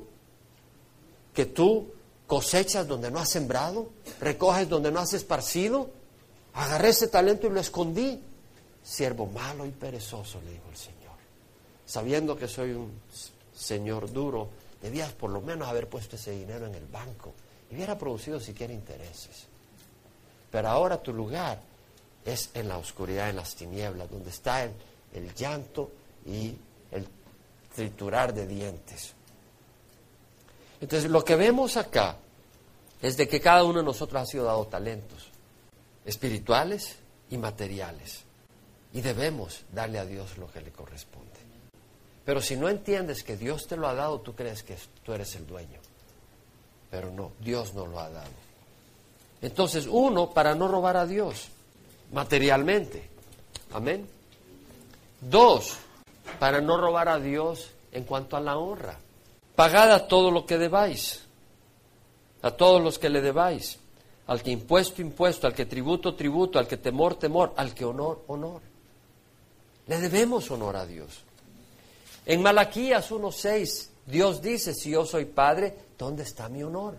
que 1.34 1.46
tú 1.46 1.88
cosechas 2.28 2.86
donde 2.86 3.10
no 3.10 3.20
has 3.20 3.30
sembrado, 3.30 3.90
recoges 4.20 4.68
donde 4.68 4.92
no 4.92 5.00
has 5.00 5.14
esparcido, 5.14 5.90
agarré 6.54 6.90
ese 6.90 7.08
talento 7.08 7.48
y 7.48 7.52
lo 7.52 7.60
escondí. 7.60 8.22
Siervo 8.84 9.28
malo 9.28 9.66
y 9.66 9.70
perezoso, 9.70 10.42
le 10.42 10.52
dijo 10.52 10.66
el 10.70 10.76
Señor. 10.76 11.16
Sabiendo 11.86 12.36
que 12.36 12.48
soy 12.48 12.72
un 12.72 12.92
Señor 13.56 14.12
duro, 14.12 14.50
debías 14.82 15.14
por 15.14 15.30
lo 15.30 15.40
menos 15.40 15.70
haber 15.70 15.88
puesto 15.88 16.16
ese 16.18 16.32
dinero 16.32 16.66
en 16.66 16.76
el 16.76 16.86
banco 16.88 17.32
hubiera 17.72 17.98
producido 17.98 18.40
siquiera 18.40 18.74
intereses. 18.74 19.48
Pero 20.52 20.68
ahora 20.68 21.02
tu 21.02 21.14
lugar 21.14 21.60
es 22.26 22.50
en 22.54 22.68
la 22.68 22.78
oscuridad, 22.78 23.30
en 23.30 23.38
las 23.38 23.56
tinieblas, 23.56 24.10
donde 24.10 24.30
está 24.30 24.64
el, 24.64 24.72
el 25.14 25.34
llanto 25.34 25.92
y 26.26 26.56
el 26.92 27.08
triturar 27.74 28.34
de 28.34 28.46
dientes. 28.46 29.14
Entonces, 30.82 31.10
lo 31.10 31.24
que 31.24 31.36
vemos 31.36 31.78
acá 31.78 32.18
es 33.02 33.18
de 33.18 33.28
que 33.28 33.40
cada 33.40 33.64
uno 33.64 33.80
de 33.80 33.86
nosotros 33.86 34.22
ha 34.22 34.26
sido 34.26 34.46
dado 34.46 34.68
talentos 34.68 35.30
espirituales 36.06 36.98
y 37.30 37.38
materiales. 37.38 38.24
Y 38.94 39.02
debemos 39.02 39.64
darle 39.72 40.00
a 40.00 40.06
Dios 40.06 40.38
lo 40.38 40.52
que 40.52 40.60
le 40.60 40.72
corresponde. 40.72 41.30
Pero 42.26 42.42
si 42.42 42.58
no 42.58 42.68
entiendes 42.68 43.24
que 43.24 43.38
Dios 43.38 43.68
te 43.68 43.78
lo 43.78 43.88
ha 43.88 43.94
dado, 43.94 44.20
tú 44.20 44.36
crees 44.36 44.64
que 44.64 44.76
tú 45.04 45.14
eres 45.14 45.36
el 45.36 45.48
dueño 45.48 45.80
pero 46.92 47.10
no, 47.10 47.32
Dios 47.40 47.74
no 47.74 47.88
lo 47.88 48.00
ha 48.00 48.10
dado. 48.10 48.30
Entonces, 49.42 49.88
uno, 49.90 50.32
para 50.32 50.54
no 50.54 50.68
robar 50.68 50.98
a 50.98 51.08
Dios 51.08 51.48
materialmente. 52.12 53.10
Amén. 53.74 54.08
Dos, 55.22 55.78
para 56.40 56.62
no 56.62 56.78
robar 56.78 57.08
a 57.10 57.20
Dios 57.20 57.72
en 57.92 58.04
cuanto 58.04 58.36
a 58.36 58.42
la 58.42 58.58
honra. 58.58 59.00
Pagad 59.56 59.92
a 59.92 60.08
todo 60.08 60.32
lo 60.32 60.46
que 60.46 60.58
debáis, 60.58 61.24
a 62.42 62.52
todos 62.52 62.82
los 62.82 63.00
que 63.00 63.10
le 63.10 63.22
debáis, 63.22 63.80
al 64.28 64.42
que 64.42 64.52
impuesto, 64.52 65.02
impuesto, 65.02 65.48
al 65.48 65.54
que 65.54 65.66
tributo, 65.66 66.16
tributo, 66.16 66.60
al 66.60 66.68
que 66.68 66.78
temor, 66.78 67.16
temor, 67.16 67.54
al 67.56 67.74
que 67.74 67.86
honor, 67.86 68.24
honor. 68.28 68.62
Le 69.88 70.00
debemos 70.00 70.50
honor 70.52 70.76
a 70.76 70.86
Dios. 70.86 71.24
En 72.26 72.42
Malaquías 72.42 73.12
1.6 73.12 73.91
Dios 74.06 74.42
dice, 74.42 74.74
si 74.74 74.92
yo 74.92 75.06
soy 75.06 75.26
Padre, 75.26 75.76
¿dónde 75.98 76.24
está 76.24 76.50
mi 76.50 76.64
honor? 76.64 76.98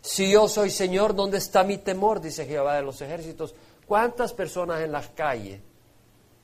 Si 0.00 0.30
yo 0.30 0.48
soy 0.48 0.70
Señor, 0.70 1.14
¿dónde 1.14 1.38
está 1.38 1.64
mi 1.64 1.78
temor? 1.78 2.20
Dice 2.20 2.46
Jehová 2.46 2.76
de 2.76 2.82
los 2.82 3.00
ejércitos. 3.00 3.54
¿Cuántas 3.86 4.32
personas 4.32 4.80
en 4.82 4.92
las 4.92 5.08
calles 5.08 5.60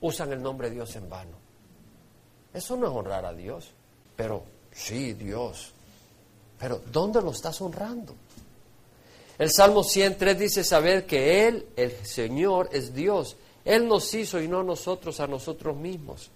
usan 0.01 0.31
el 0.33 0.41
nombre 0.41 0.69
de 0.69 0.75
Dios 0.75 0.95
en 0.95 1.09
vano? 1.09 1.37
Eso 2.53 2.75
no 2.75 2.87
es 2.87 2.93
honrar 2.93 3.25
a 3.25 3.33
Dios. 3.33 3.71
Pero 4.15 4.43
sí, 4.71 5.13
Dios. 5.13 5.73
Pero 6.59 6.81
¿dónde 6.91 7.21
lo 7.21 7.31
estás 7.31 7.59
honrando? 7.61 8.15
El 9.37 9.51
Salmo 9.51 9.83
103 9.83 10.39
dice 10.39 10.63
saber 10.63 11.05
que 11.05 11.47
Él, 11.47 11.67
el 11.75 11.91
Señor, 12.05 12.69
es 12.71 12.93
Dios. 12.93 13.35
Él 13.65 13.87
nos 13.87 14.13
hizo 14.13 14.39
y 14.41 14.47
no 14.47 14.63
nosotros 14.63 15.19
a 15.19 15.27
nosotros 15.27 15.75
mismos. 15.75 16.29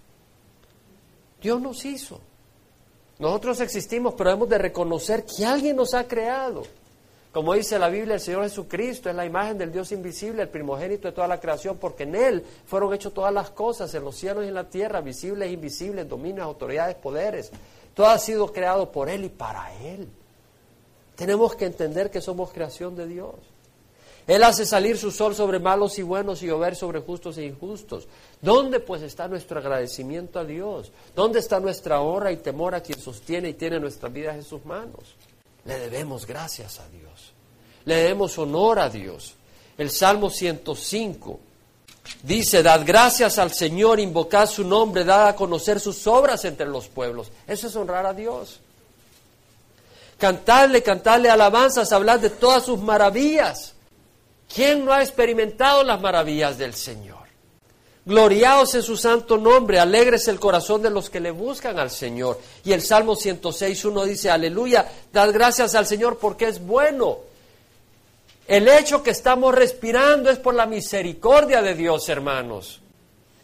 Dios 1.40 1.60
nos 1.60 1.84
hizo. 1.84 2.20
Nosotros 3.20 3.60
existimos, 3.60 4.14
pero 4.14 4.30
hemos 4.30 4.48
de 4.48 4.56
reconocer 4.56 5.26
que 5.26 5.44
alguien 5.44 5.76
nos 5.76 5.92
ha 5.92 6.08
creado. 6.08 6.62
Como 7.32 7.52
dice 7.52 7.78
la 7.78 7.90
Biblia, 7.90 8.14
el 8.14 8.20
Señor 8.20 8.44
Jesucristo 8.44 9.10
es 9.10 9.14
la 9.14 9.26
imagen 9.26 9.58
del 9.58 9.70
Dios 9.70 9.92
invisible, 9.92 10.42
el 10.42 10.48
primogénito 10.48 11.06
de 11.06 11.12
toda 11.12 11.28
la 11.28 11.38
creación, 11.38 11.76
porque 11.76 12.04
en 12.04 12.16
Él 12.16 12.42
fueron 12.64 12.94
hechas 12.94 13.12
todas 13.12 13.32
las 13.32 13.50
cosas, 13.50 13.94
en 13.94 14.04
los 14.04 14.16
cielos 14.16 14.44
y 14.44 14.48
en 14.48 14.54
la 14.54 14.70
tierra, 14.70 15.02
visibles 15.02 15.50
e 15.50 15.52
invisibles, 15.52 16.08
dominios, 16.08 16.46
autoridades, 16.46 16.96
poderes. 16.96 17.52
Todo 17.94 18.06
ha 18.06 18.18
sido 18.18 18.50
creado 18.50 18.90
por 18.90 19.10
Él 19.10 19.26
y 19.26 19.28
para 19.28 19.70
Él. 19.84 20.08
Tenemos 21.14 21.54
que 21.54 21.66
entender 21.66 22.10
que 22.10 22.22
somos 22.22 22.50
creación 22.50 22.96
de 22.96 23.06
Dios. 23.06 23.34
Él 24.30 24.44
hace 24.44 24.64
salir 24.64 24.96
su 24.96 25.10
sol 25.10 25.34
sobre 25.34 25.58
malos 25.58 25.98
y 25.98 26.02
buenos 26.02 26.40
y 26.40 26.46
llover 26.46 26.76
sobre 26.76 27.00
justos 27.00 27.36
e 27.36 27.44
injustos. 27.44 28.06
¿Dónde 28.40 28.78
pues 28.78 29.02
está 29.02 29.26
nuestro 29.26 29.58
agradecimiento 29.58 30.38
a 30.38 30.44
Dios? 30.44 30.92
¿Dónde 31.16 31.40
está 31.40 31.58
nuestra 31.58 32.00
honra 32.00 32.30
y 32.30 32.36
temor 32.36 32.76
a 32.76 32.80
quien 32.80 33.00
sostiene 33.00 33.48
y 33.48 33.54
tiene 33.54 33.80
nuestras 33.80 34.12
vidas 34.12 34.36
en 34.36 34.44
sus 34.44 34.64
manos? 34.64 35.16
Le 35.64 35.80
debemos 35.80 36.28
gracias 36.28 36.78
a 36.78 36.88
Dios. 36.90 37.32
Le 37.84 37.96
debemos 37.96 38.38
honor 38.38 38.78
a 38.78 38.88
Dios. 38.88 39.34
El 39.76 39.90
Salmo 39.90 40.30
105 40.30 41.40
dice, 42.22 42.62
dad 42.62 42.82
gracias 42.86 43.36
al 43.36 43.52
Señor, 43.52 43.98
invocad 43.98 44.46
su 44.46 44.62
nombre, 44.62 45.02
dad 45.02 45.26
a 45.26 45.34
conocer 45.34 45.80
sus 45.80 46.06
obras 46.06 46.44
entre 46.44 46.68
los 46.68 46.86
pueblos. 46.86 47.32
Eso 47.48 47.66
es 47.66 47.74
honrar 47.74 48.06
a 48.06 48.14
Dios. 48.14 48.60
Cantarle, 50.18 50.84
cantarle 50.84 51.28
alabanzas, 51.28 51.90
hablar 51.90 52.20
de 52.20 52.30
todas 52.30 52.64
sus 52.64 52.78
maravillas. 52.78 53.74
¿Quién 54.52 54.84
no 54.84 54.92
ha 54.92 55.02
experimentado 55.02 55.84
las 55.84 56.00
maravillas 56.00 56.58
del 56.58 56.74
Señor? 56.74 57.20
Gloriaos 58.04 58.74
en 58.74 58.82
su 58.82 58.96
santo 58.96 59.36
nombre, 59.36 59.78
alegres 59.78 60.26
el 60.26 60.40
corazón 60.40 60.82
de 60.82 60.90
los 60.90 61.08
que 61.08 61.20
le 61.20 61.30
buscan 61.30 61.78
al 61.78 61.90
Señor. 61.90 62.40
Y 62.64 62.72
el 62.72 62.82
Salmo 62.82 63.14
106.1 63.14 64.04
dice, 64.04 64.30
aleluya, 64.30 64.90
dad 65.12 65.32
gracias 65.32 65.74
al 65.74 65.86
Señor 65.86 66.18
porque 66.18 66.48
es 66.48 66.64
bueno. 66.64 67.18
El 68.48 68.66
hecho 68.66 69.02
que 69.02 69.10
estamos 69.10 69.54
respirando 69.54 70.28
es 70.28 70.38
por 70.38 70.54
la 70.54 70.66
misericordia 70.66 71.62
de 71.62 71.74
Dios, 71.76 72.08
hermanos. 72.08 72.80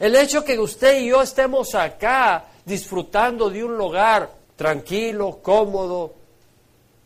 El 0.00 0.16
hecho 0.16 0.44
que 0.44 0.58
usted 0.58 1.00
y 1.00 1.08
yo 1.10 1.22
estemos 1.22 1.74
acá 1.76 2.46
disfrutando 2.64 3.48
de 3.48 3.62
un 3.62 3.76
lugar 3.76 4.28
tranquilo, 4.56 5.38
cómodo, 5.42 6.12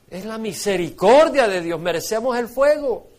es 0.08 0.24
la 0.24 0.38
misericordia 0.38 1.46
de 1.46 1.60
Dios. 1.60 1.78
Merecemos 1.78 2.38
el 2.38 2.48
fuego. 2.48 3.09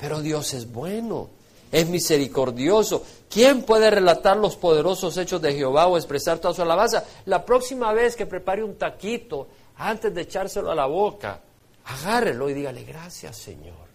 Pero 0.00 0.20
Dios 0.22 0.54
es 0.54 0.72
bueno, 0.72 1.28
es 1.70 1.88
misericordioso. 1.88 3.04
¿Quién 3.28 3.62
puede 3.62 3.90
relatar 3.90 4.36
los 4.36 4.56
poderosos 4.56 5.16
hechos 5.18 5.42
de 5.42 5.54
Jehová 5.54 5.86
o 5.86 5.96
expresar 5.96 6.38
toda 6.38 6.54
su 6.54 6.62
alabanza? 6.62 7.04
La 7.26 7.44
próxima 7.44 7.92
vez 7.92 8.16
que 8.16 8.26
prepare 8.26 8.64
un 8.64 8.76
taquito, 8.76 9.46
antes 9.76 10.12
de 10.14 10.22
echárselo 10.22 10.70
a 10.70 10.74
la 10.74 10.86
boca, 10.86 11.40
agárrelo 11.84 12.48
y 12.48 12.54
dígale 12.54 12.84
gracias, 12.84 13.36
Señor. 13.36 13.90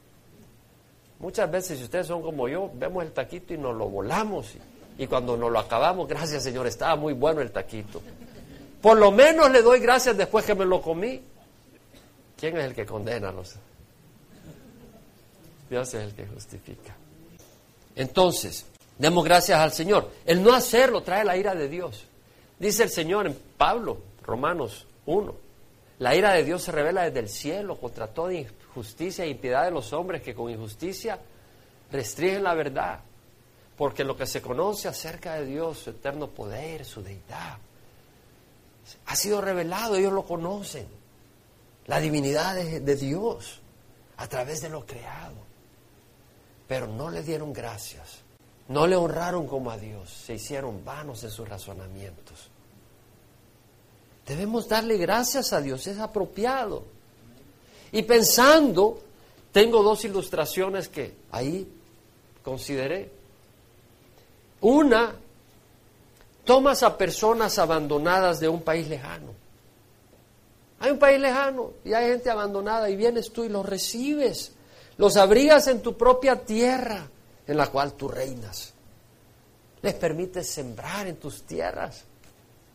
Muchas 1.20 1.50
veces, 1.50 1.78
si 1.80 1.86
ustedes 1.86 2.08
son 2.08 2.22
como 2.22 2.48
yo, 2.48 2.70
vemos 2.74 3.04
el 3.04 3.12
taquito 3.12 3.54
y 3.54 3.58
nos 3.58 3.76
lo 3.76 3.90
volamos. 3.90 4.48
Y, 4.98 5.08
cuando 5.08 5.36
nos 5.36 5.52
lo 5.52 5.60
acabamos, 5.60 6.08
gracias, 6.08 6.44
Señor, 6.44 6.68
estaba 6.68 6.96
muy 6.96 7.14
bueno 7.14 7.42
el 7.42 7.52
taquito. 7.52 8.02
Por 8.82 8.98
lo 8.98 9.12
menos 9.12 9.50
le 9.52 9.62
doy 9.62 9.80
gracias 9.80 10.16
después 10.16 10.46
que 10.46 10.54
me 10.54 10.66
lo 10.66 10.82
comí. 10.82 11.22
¿Quién 12.38 12.58
es 12.58 12.66
el 12.66 12.76
que 12.76 12.86
condena? 12.86 13.32
Los... 13.32 13.56
Dios 15.76 15.94
es 15.94 16.04
el 16.06 16.14
que 16.14 16.26
justifica. 16.26 16.96
Entonces, 17.98 18.66
demos 18.98 19.26
gracias 19.26 19.60
al 19.60 19.74
Señor. 19.74 20.10
El 20.26 20.42
no 20.42 20.54
hacerlo 20.54 21.04
trae 21.04 21.26
la 21.26 21.36
ira 21.36 21.54
de 21.54 21.68
Dios. 21.68 22.06
Dice 22.58 22.84
el 22.84 22.90
Señor 22.90 23.28
en 23.28 23.38
Pablo, 23.58 23.98
Romanos 24.24 24.88
1. 25.06 25.36
La 26.00 26.16
ira 26.16 26.32
de 26.32 26.46
Dios 26.46 26.64
se 26.64 26.72
revela 26.72 27.04
desde 27.04 27.20
el 27.20 27.28
cielo 27.28 27.76
contra 27.76 28.08
toda 28.08 28.34
injusticia 28.34 29.26
e 29.26 29.30
impiedad 29.30 29.66
de 29.66 29.72
los 29.72 29.92
hombres 29.92 30.22
que 30.22 30.34
con 30.34 30.50
injusticia 30.50 31.20
restringen 31.92 32.44
la 32.44 32.54
verdad. 32.54 33.02
Porque 33.76 34.06
lo 34.06 34.16
que 34.16 34.28
se 34.28 34.42
conoce 34.42 34.88
acerca 34.88 35.34
de 35.34 35.46
Dios, 35.46 35.80
su 35.80 35.90
eterno 35.90 36.30
poder, 36.30 36.86
su 36.86 37.04
deidad, 37.04 37.58
ha 39.08 39.16
sido 39.18 39.42
revelado, 39.42 39.98
ellos 39.98 40.14
lo 40.14 40.24
conocen 40.24 40.88
la 41.88 42.00
divinidad 42.00 42.56
de, 42.56 42.96
Dios 42.96 43.60
a 44.16 44.26
través 44.30 44.62
de 44.62 44.70
lo 44.70 44.86
creado. 44.86 45.55
Pero 46.68 46.88
no 46.88 47.10
le 47.10 47.22
dieron 47.24 47.54
gracias, 47.54 48.20
no 48.68 48.88
le 48.88 48.96
honraron 48.96 49.48
como 49.48 49.72
a 49.72 49.78
Dios, 49.78 50.10
se 50.10 50.36
hicieron 50.36 50.84
vanos 50.84 51.24
en 51.24 51.32
sus 51.32 51.48
razonamientos. 51.48 52.50
Debemos 54.26 54.68
darle 54.68 54.98
gracias 54.98 55.54
a 55.54 55.62
Dios, 55.62 55.86
es 55.86 56.00
apropiado. 56.00 56.84
Y 57.92 58.02
pensando, 58.04 59.00
tengo 59.52 59.84
dos 59.84 60.04
ilustraciones 60.04 60.90
que 60.90 61.14
ahí 61.32 61.72
consideré. 62.44 63.12
Una, 64.62 65.16
tomas 66.44 66.82
a 66.82 66.98
personas 66.98 67.60
abandonadas 67.60 68.40
de 68.40 68.50
un 68.50 68.62
país 68.62 68.88
lejano 68.88 69.46
hay 70.80 70.92
un 70.92 71.00
país 71.00 71.20
lejano 71.20 71.72
y 71.84 71.94
hay 71.94 72.10
gente 72.10 72.30
abandonada 72.30 72.90
y 72.90 72.96
vienes 72.96 73.32
tú 73.32 73.44
y 73.44 73.50
los 73.50 73.66
recibes, 73.66 74.52
los 74.98 75.18
abrigas 75.18 75.68
en 75.68 75.82
tu 75.82 75.98
propia 75.98 76.44
tierra 76.44 77.08
en 77.48 77.58
la 77.58 77.68
cual 77.68 77.94
tú 77.94 78.08
reinas. 78.08 78.74
Les 79.82 79.94
permites 79.94 80.48
sembrar 80.48 81.08
en 81.08 81.18
tus 81.18 81.44
tierras. 81.44 82.04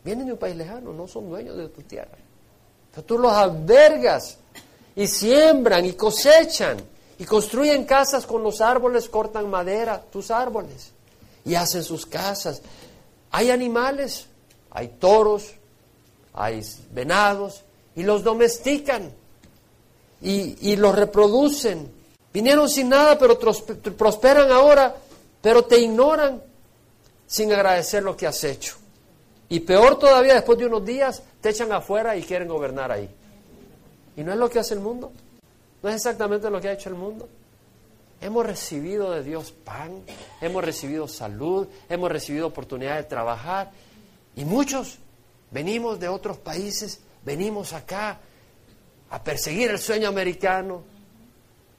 Vienen 0.03 0.27
de 0.27 0.33
un 0.33 0.39
país 0.39 0.55
lejano, 0.55 0.93
no 0.93 1.07
son 1.07 1.29
dueños 1.29 1.57
de 1.57 1.67
tu 1.69 1.81
tierra. 1.81 2.17
Tú 3.05 3.17
los 3.17 3.31
albergas 3.31 4.37
y 4.95 5.07
siembran 5.07 5.85
y 5.85 5.93
cosechan 5.93 6.77
y 7.17 7.25
construyen 7.25 7.85
casas 7.85 8.25
con 8.25 8.43
los 8.43 8.61
árboles, 8.61 9.07
cortan 9.07 9.49
madera, 9.49 10.01
tus 10.01 10.31
árboles, 10.31 10.91
y 11.45 11.53
hacen 11.55 11.83
sus 11.83 12.05
casas. 12.05 12.61
Hay 13.29 13.51
animales, 13.51 14.25
hay 14.71 14.87
toros, 14.87 15.53
hay 16.33 16.61
venados, 16.91 17.63
y 17.95 18.03
los 18.03 18.23
domestican 18.23 19.11
y, 20.21 20.75
los 20.77 20.95
reproducen. 20.95 22.00
Vinieron 22.33 22.69
sin 22.69 22.89
nada, 22.89 23.17
pero 23.17 23.37
prosperan 23.37 24.51
ahora, 24.51 24.95
pero 25.41 25.63
te 25.63 25.79
ignoran 25.79 26.41
sin 27.27 27.51
agradecer 27.51 28.03
lo 28.03 28.15
que 28.15 28.27
has 28.27 28.43
hecho. 28.43 28.75
Y 29.49 29.59
peor 29.61 29.99
todavía, 29.99 30.35
después 30.35 30.57
de 30.57 30.65
unos 30.65 30.85
días, 30.85 31.23
te 31.41 31.49
echan 31.49 31.71
afuera 31.71 32.15
y 32.15 32.23
quieren 32.23 32.47
gobernar 32.47 32.91
ahí. 32.91 33.09
¿Y 34.15 34.23
no 34.23 34.31
es 34.31 34.37
lo 34.37 34.49
que 34.49 34.59
hace 34.59 34.73
el 34.73 34.79
mundo? 34.79 35.11
¿No 35.83 35.89
es 35.89 35.95
exactamente 35.95 36.49
lo 36.49 36.61
que 36.61 36.69
ha 36.69 36.73
hecho 36.73 36.89
el 36.89 36.95
mundo? 36.95 37.27
Hemos 38.21 38.45
recibido 38.45 39.11
de 39.11 39.23
Dios 39.23 39.51
pan, 39.51 40.03
hemos 40.39 40.63
recibido 40.63 41.07
salud, 41.07 41.67
hemos 41.89 42.11
recibido 42.11 42.47
oportunidad 42.47 42.97
de 42.97 43.03
trabajar 43.03 43.71
y 44.35 44.45
muchos 44.45 44.99
venimos 45.49 45.99
de 45.99 46.07
otros 46.07 46.37
países 46.37 46.99
venimos 47.25 47.73
acá 47.73 48.19
a 49.09 49.23
perseguir 49.23 49.71
el 49.71 49.79
sueño 49.79 50.07
americano 50.07 50.83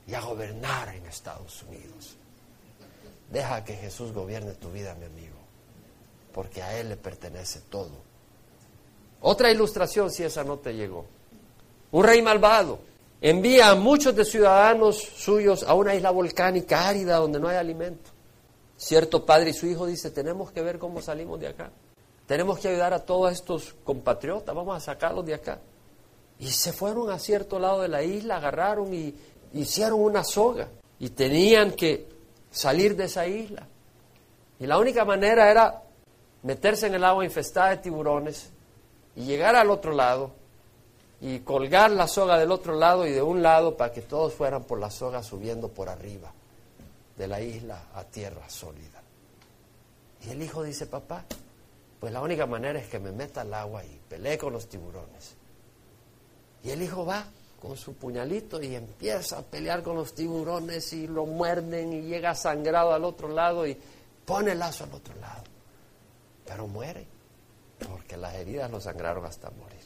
y 0.06 0.14
a 0.14 0.20
gobernar 0.20 0.94
en 0.94 1.06
Estados 1.06 1.62
Unidos. 1.62 2.16
Deja 3.30 3.64
que 3.64 3.74
Jesús 3.74 4.12
gobierne 4.12 4.52
tu 4.52 4.70
vida, 4.70 4.94
mi 4.94 5.06
amigo, 5.06 5.36
porque 6.32 6.62
a 6.62 6.78
Él 6.78 6.90
le 6.90 6.96
pertenece 6.96 7.60
todo. 7.70 7.90
Otra 9.20 9.50
ilustración, 9.50 10.10
si 10.10 10.24
esa 10.24 10.44
no 10.44 10.58
te 10.58 10.74
llegó. 10.74 11.06
Un 11.92 12.04
rey 12.04 12.20
malvado 12.22 12.80
envía 13.20 13.70
a 13.70 13.76
muchos 13.76 14.16
de 14.16 14.24
ciudadanos 14.24 14.98
suyos 14.98 15.62
a 15.62 15.74
una 15.74 15.94
isla 15.94 16.10
volcánica 16.10 16.88
árida 16.88 17.16
donde 17.16 17.38
no 17.38 17.48
hay 17.48 17.56
alimento. 17.56 18.10
Cierto 18.76 19.24
padre 19.24 19.50
y 19.50 19.54
su 19.54 19.66
hijo 19.66 19.86
dice, 19.86 20.10
tenemos 20.10 20.50
que 20.50 20.60
ver 20.60 20.78
cómo 20.78 21.00
salimos 21.00 21.38
de 21.38 21.46
acá. 21.46 21.70
Tenemos 22.26 22.58
que 22.58 22.68
ayudar 22.68 22.92
a 22.92 23.04
todos 23.04 23.32
estos 23.32 23.74
compatriotas, 23.84 24.54
vamos 24.54 24.76
a 24.76 24.80
sacarlos 24.80 25.24
de 25.24 25.34
acá. 25.34 25.60
Y 26.38 26.48
se 26.48 26.72
fueron 26.72 27.10
a 27.10 27.18
cierto 27.20 27.60
lado 27.60 27.82
de 27.82 27.88
la 27.88 28.02
isla, 28.02 28.38
agarraron 28.38 28.92
y 28.92 29.14
hicieron 29.54 30.00
una 30.00 30.24
soga. 30.24 30.68
Y 30.98 31.10
tenían 31.10 31.72
que 31.72 32.08
salir 32.50 32.94
de 32.96 33.04
esa 33.04 33.26
isla. 33.26 33.66
Y 34.60 34.66
la 34.66 34.78
única 34.78 35.04
manera 35.04 35.50
era 35.50 35.82
meterse 36.42 36.86
en 36.86 36.94
el 36.94 37.04
agua 37.04 37.24
infestada 37.24 37.70
de 37.70 37.76
tiburones 37.78 38.50
y 39.16 39.24
llegar 39.24 39.56
al 39.56 39.70
otro 39.70 39.92
lado 39.92 40.30
y 41.20 41.40
colgar 41.40 41.90
la 41.90 42.08
soga 42.08 42.38
del 42.38 42.50
otro 42.50 42.74
lado 42.74 43.06
y 43.06 43.12
de 43.12 43.22
un 43.22 43.42
lado 43.42 43.76
para 43.76 43.92
que 43.92 44.02
todos 44.02 44.34
fueran 44.34 44.64
por 44.64 44.78
la 44.78 44.90
soga 44.90 45.22
subiendo 45.22 45.68
por 45.68 45.88
arriba 45.88 46.32
de 47.16 47.28
la 47.28 47.40
isla 47.40 47.86
a 47.94 48.04
tierra 48.04 48.48
sólida. 48.48 49.02
Y 50.24 50.30
el 50.30 50.42
hijo 50.42 50.62
dice, 50.62 50.86
papá, 50.86 51.24
pues 52.00 52.12
la 52.12 52.20
única 52.20 52.46
manera 52.46 52.78
es 52.80 52.88
que 52.88 52.98
me 52.98 53.12
meta 53.12 53.42
al 53.42 53.54
agua 53.54 53.84
y 53.84 54.00
pelee 54.08 54.38
con 54.38 54.52
los 54.52 54.68
tiburones. 54.68 55.36
Y 56.64 56.70
el 56.70 56.82
hijo 56.82 57.04
va 57.04 57.24
con 57.62 57.76
su 57.76 57.94
puñalito 57.94 58.60
y 58.60 58.74
empieza 58.74 59.38
a 59.38 59.42
pelear 59.42 59.84
con 59.84 59.94
los 59.94 60.16
tiburones 60.16 60.92
y 60.94 61.06
lo 61.06 61.26
muerden 61.26 61.92
y 61.92 62.02
llega 62.02 62.34
sangrado 62.34 62.92
al 62.92 63.04
otro 63.04 63.28
lado 63.28 63.64
y 63.64 63.78
pone 64.26 64.50
el 64.50 64.58
lazo 64.58 64.82
al 64.82 64.92
otro 64.92 65.14
lado. 65.20 65.44
Pero 66.44 66.66
muere, 66.66 67.06
porque 67.88 68.16
las 68.16 68.34
heridas 68.34 68.68
lo 68.68 68.80
sangraron 68.80 69.24
hasta 69.24 69.48
morir. 69.52 69.78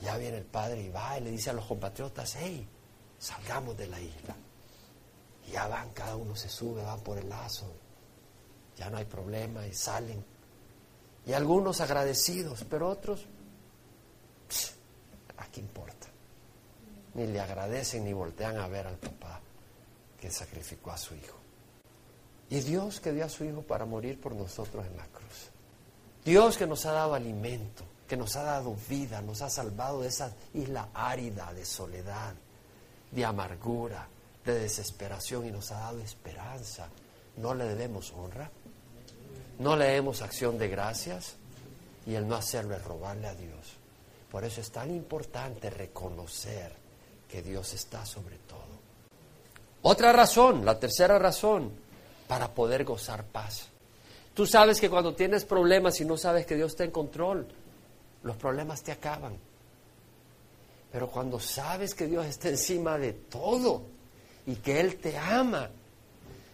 Ya 0.00 0.16
viene 0.16 0.38
el 0.38 0.44
padre 0.44 0.82
y 0.82 0.88
va 0.88 1.18
y 1.18 1.20
le 1.22 1.30
dice 1.30 1.50
a 1.50 1.52
los 1.52 1.66
compatriotas, 1.66 2.34
hey, 2.36 2.66
salgamos 3.20 3.76
de 3.76 3.86
la 3.86 4.00
isla. 4.00 4.34
Y 5.46 5.52
ya 5.52 5.68
van, 5.68 5.90
cada 5.90 6.16
uno 6.16 6.34
se 6.34 6.48
sube, 6.48 6.82
van 6.82 6.98
por 7.02 7.16
el 7.16 7.28
lazo. 7.28 7.72
Ya 8.76 8.90
no 8.90 8.96
hay 8.96 9.04
problema 9.04 9.64
y 9.64 9.72
salen. 9.72 10.24
Y 11.26 11.32
algunos 11.32 11.80
agradecidos, 11.80 12.64
pero 12.68 12.88
otros 12.88 13.24
¿a 15.38 15.46
qué 15.46 15.60
importa? 15.60 16.06
Ni 17.14 17.26
le 17.26 17.40
agradecen 17.40 18.04
ni 18.04 18.12
voltean 18.12 18.58
a 18.58 18.68
ver 18.68 18.86
al 18.86 18.96
papá 18.96 19.40
que 20.20 20.30
sacrificó 20.30 20.90
a 20.90 20.98
su 20.98 21.14
hijo. 21.14 21.36
Y 22.50 22.60
Dios 22.60 23.00
que 23.00 23.12
dio 23.12 23.24
a 23.24 23.28
su 23.28 23.44
hijo 23.44 23.62
para 23.62 23.84
morir 23.86 24.20
por 24.20 24.34
nosotros 24.34 24.86
en 24.86 24.96
la 24.96 25.06
cruz. 25.06 25.50
Dios 26.24 26.56
que 26.56 26.66
nos 26.66 26.84
ha 26.86 26.92
dado 26.92 27.14
alimento, 27.14 27.84
que 28.06 28.16
nos 28.16 28.36
ha 28.36 28.42
dado 28.42 28.76
vida, 28.88 29.20
nos 29.20 29.42
ha 29.42 29.50
salvado 29.50 30.02
de 30.02 30.08
esa 30.08 30.32
isla 30.54 30.88
árida 30.94 31.52
de 31.52 31.64
soledad, 31.64 32.34
de 33.10 33.24
amargura, 33.24 34.08
de 34.44 34.54
desesperación 34.60 35.46
y 35.46 35.50
nos 35.50 35.72
ha 35.72 35.78
dado 35.78 36.00
esperanza. 36.00 36.88
¿No 37.36 37.54
le 37.54 37.64
debemos 37.64 38.12
honra? 38.12 38.50
¿No 39.58 39.76
le 39.76 39.86
debemos 39.86 40.22
acción 40.22 40.58
de 40.58 40.68
gracias? 40.68 41.34
Y 42.06 42.14
el 42.14 42.28
no 42.28 42.36
hacerlo 42.36 42.76
es 42.76 42.84
robarle 42.84 43.26
a 43.26 43.34
Dios. 43.34 43.76
Por 44.30 44.44
eso 44.44 44.60
es 44.60 44.70
tan 44.70 44.90
importante 44.90 45.70
reconocer 45.70 46.72
que 47.28 47.42
Dios 47.42 47.72
está 47.74 48.04
sobre 48.04 48.36
todo. 48.38 48.76
Otra 49.82 50.12
razón, 50.12 50.64
la 50.64 50.78
tercera 50.78 51.18
razón, 51.18 51.70
para 52.26 52.52
poder 52.52 52.84
gozar 52.84 53.24
paz. 53.24 53.68
Tú 54.34 54.46
sabes 54.46 54.80
que 54.80 54.90
cuando 54.90 55.14
tienes 55.14 55.44
problemas 55.44 56.00
y 56.00 56.04
no 56.04 56.16
sabes 56.16 56.44
que 56.44 56.56
Dios 56.56 56.72
está 56.72 56.84
en 56.84 56.90
control, 56.90 57.46
los 58.22 58.36
problemas 58.36 58.82
te 58.82 58.92
acaban. 58.92 59.36
Pero 60.92 61.08
cuando 61.08 61.38
sabes 61.38 61.94
que 61.94 62.06
Dios 62.06 62.26
está 62.26 62.48
encima 62.48 62.98
de 62.98 63.12
todo 63.12 63.82
y 64.46 64.56
que 64.56 64.80
Él 64.80 64.96
te 64.96 65.16
ama, 65.16 65.70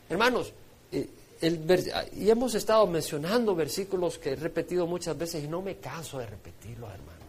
hermanos, 0.08 0.52
eh, 0.92 1.08
y 2.12 2.30
hemos 2.30 2.54
estado 2.54 2.86
mencionando 2.86 3.54
versículos 3.54 4.18
que 4.18 4.30
he 4.30 4.36
repetido 4.36 4.86
muchas 4.86 5.18
veces 5.18 5.42
y 5.42 5.48
no 5.48 5.60
me 5.60 5.78
canso 5.78 6.18
de 6.18 6.26
repetirlos, 6.26 6.88
hermanos. 6.92 7.21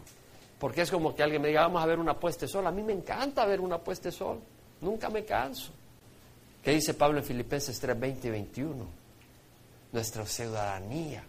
Porque 0.58 0.82
es 0.82 0.90
como 0.90 1.14
que 1.14 1.22
alguien 1.22 1.42
me 1.42 1.48
diga, 1.48 1.62
vamos 1.62 1.82
a 1.82 1.86
ver 1.86 1.98
una 1.98 2.18
puesta 2.18 2.46
de 2.46 2.52
sol. 2.52 2.66
A 2.66 2.70
mí 2.70 2.82
me 2.82 2.92
encanta 2.92 3.44
ver 3.44 3.60
una 3.60 3.78
puesta 3.78 4.08
de 4.08 4.12
sol. 4.12 4.40
Nunca 4.80 5.10
me 5.10 5.24
canso. 5.24 5.70
¿Qué 6.62 6.70
dice 6.70 6.94
Pablo 6.94 7.18
en 7.18 7.24
Filipenses 7.24 7.78
3, 7.78 7.98
20 7.98 8.28
y 8.28 8.30
21? 8.30 8.86
Nuestra 9.92 10.24
ciudadanía, 10.26 11.22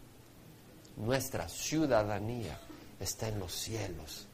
nuestra 0.97 1.49
ciudadanía 1.49 2.57
está 2.99 3.27
en 3.27 3.39
los 3.39 3.53
cielos, 3.53 4.27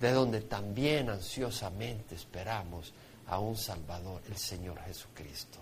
de 0.00 0.12
donde 0.12 0.42
también 0.42 1.10
ansiosamente 1.10 2.14
esperamos 2.14 2.92
a 3.26 3.38
un 3.38 3.56
Salvador, 3.56 4.22
el 4.28 4.36
Señor 4.36 4.78
Jesucristo, 4.84 5.58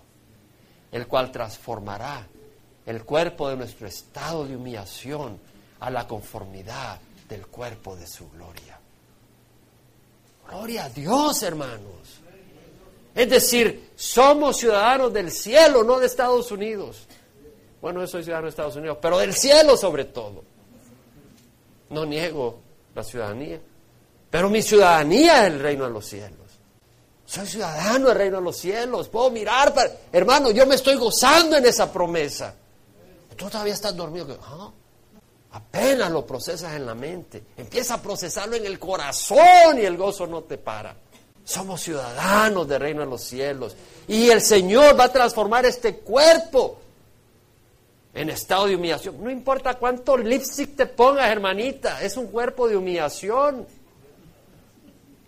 el 0.91 1.07
cual 1.07 1.31
transformará 1.31 2.27
el 2.85 3.03
cuerpo 3.03 3.49
de 3.49 3.57
nuestro 3.57 3.87
estado 3.87 4.45
de 4.45 4.55
humillación 4.55 5.39
a 5.79 5.89
la 5.89 6.07
conformidad 6.07 6.99
del 7.31 7.47
cuerpo 7.47 7.95
de 7.95 8.05
su 8.05 8.29
gloria. 8.29 8.77
Gloria 10.49 10.83
a 10.85 10.89
Dios, 10.89 11.41
hermanos. 11.43 12.19
Es 13.15 13.29
decir, 13.29 13.91
somos 13.95 14.57
ciudadanos 14.57 15.13
del 15.13 15.31
cielo, 15.31 15.81
no 15.83 15.97
de 15.97 16.07
Estados 16.07 16.51
Unidos. 16.51 17.07
Bueno, 17.81 18.01
yo 18.01 18.07
soy 18.07 18.23
ciudadano 18.23 18.47
de 18.47 18.49
Estados 18.49 18.75
Unidos, 18.75 18.97
pero 19.01 19.17
del 19.17 19.33
cielo 19.33 19.77
sobre 19.77 20.05
todo. 20.05 20.43
No 21.89 22.05
niego 22.05 22.59
la 22.93 23.03
ciudadanía, 23.03 23.61
pero 24.29 24.49
mi 24.49 24.61
ciudadanía 24.61 25.47
es 25.47 25.53
el 25.53 25.59
reino 25.59 25.85
de 25.85 25.91
los 25.91 26.05
cielos. 26.05 26.37
Soy 27.25 27.47
ciudadano 27.47 28.09
del 28.09 28.17
reino 28.17 28.37
de 28.37 28.43
los 28.43 28.57
cielos. 28.57 29.07
Puedo 29.07 29.31
mirar 29.31 29.73
para... 29.73 29.89
Hermano, 30.11 30.51
yo 30.51 30.65
me 30.65 30.75
estoy 30.75 30.95
gozando 30.95 31.55
en 31.55 31.65
esa 31.65 31.91
promesa. 31.91 32.53
Tú 33.37 33.49
todavía 33.49 33.73
estás 33.73 33.95
dormido. 33.95 34.37
Apenas 35.51 36.09
lo 36.11 36.25
procesas 36.25 36.73
en 36.75 36.85
la 36.85 36.95
mente, 36.95 37.43
empieza 37.57 37.95
a 37.95 38.01
procesarlo 38.01 38.55
en 38.55 38.65
el 38.65 38.79
corazón 38.79 39.77
y 39.77 39.81
el 39.81 39.97
gozo 39.97 40.25
no 40.25 40.43
te 40.43 40.57
para. 40.57 40.95
Somos 41.43 41.81
ciudadanos 41.81 42.67
del 42.67 42.79
reino 42.79 43.01
de 43.01 43.07
los 43.07 43.21
cielos 43.21 43.75
y 44.07 44.29
el 44.29 44.41
Señor 44.41 44.97
va 44.97 45.05
a 45.05 45.11
transformar 45.11 45.65
este 45.65 45.97
cuerpo 45.97 46.79
en 48.13 48.29
estado 48.29 48.67
de 48.67 48.75
humillación. 48.75 49.21
No 49.21 49.29
importa 49.29 49.73
cuánto 49.75 50.17
lipstick 50.17 50.75
te 50.75 50.85
pongas, 50.85 51.29
hermanita, 51.29 52.01
es 52.01 52.15
un 52.17 52.27
cuerpo 52.27 52.67
de 52.67 52.77
humillación. 52.77 53.65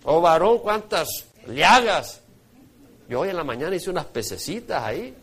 O 0.06 0.22
varón, 0.22 0.60
cuántas 0.60 1.26
llagas. 1.48 2.22
Yo 3.10 3.22
hoy 3.22 3.30
en 3.30 3.38
la 3.38 3.44
mañana 3.44 3.76
hice 3.76 3.90
unas 3.90 4.06
pececitas 4.06 4.84
ahí. 4.84 5.16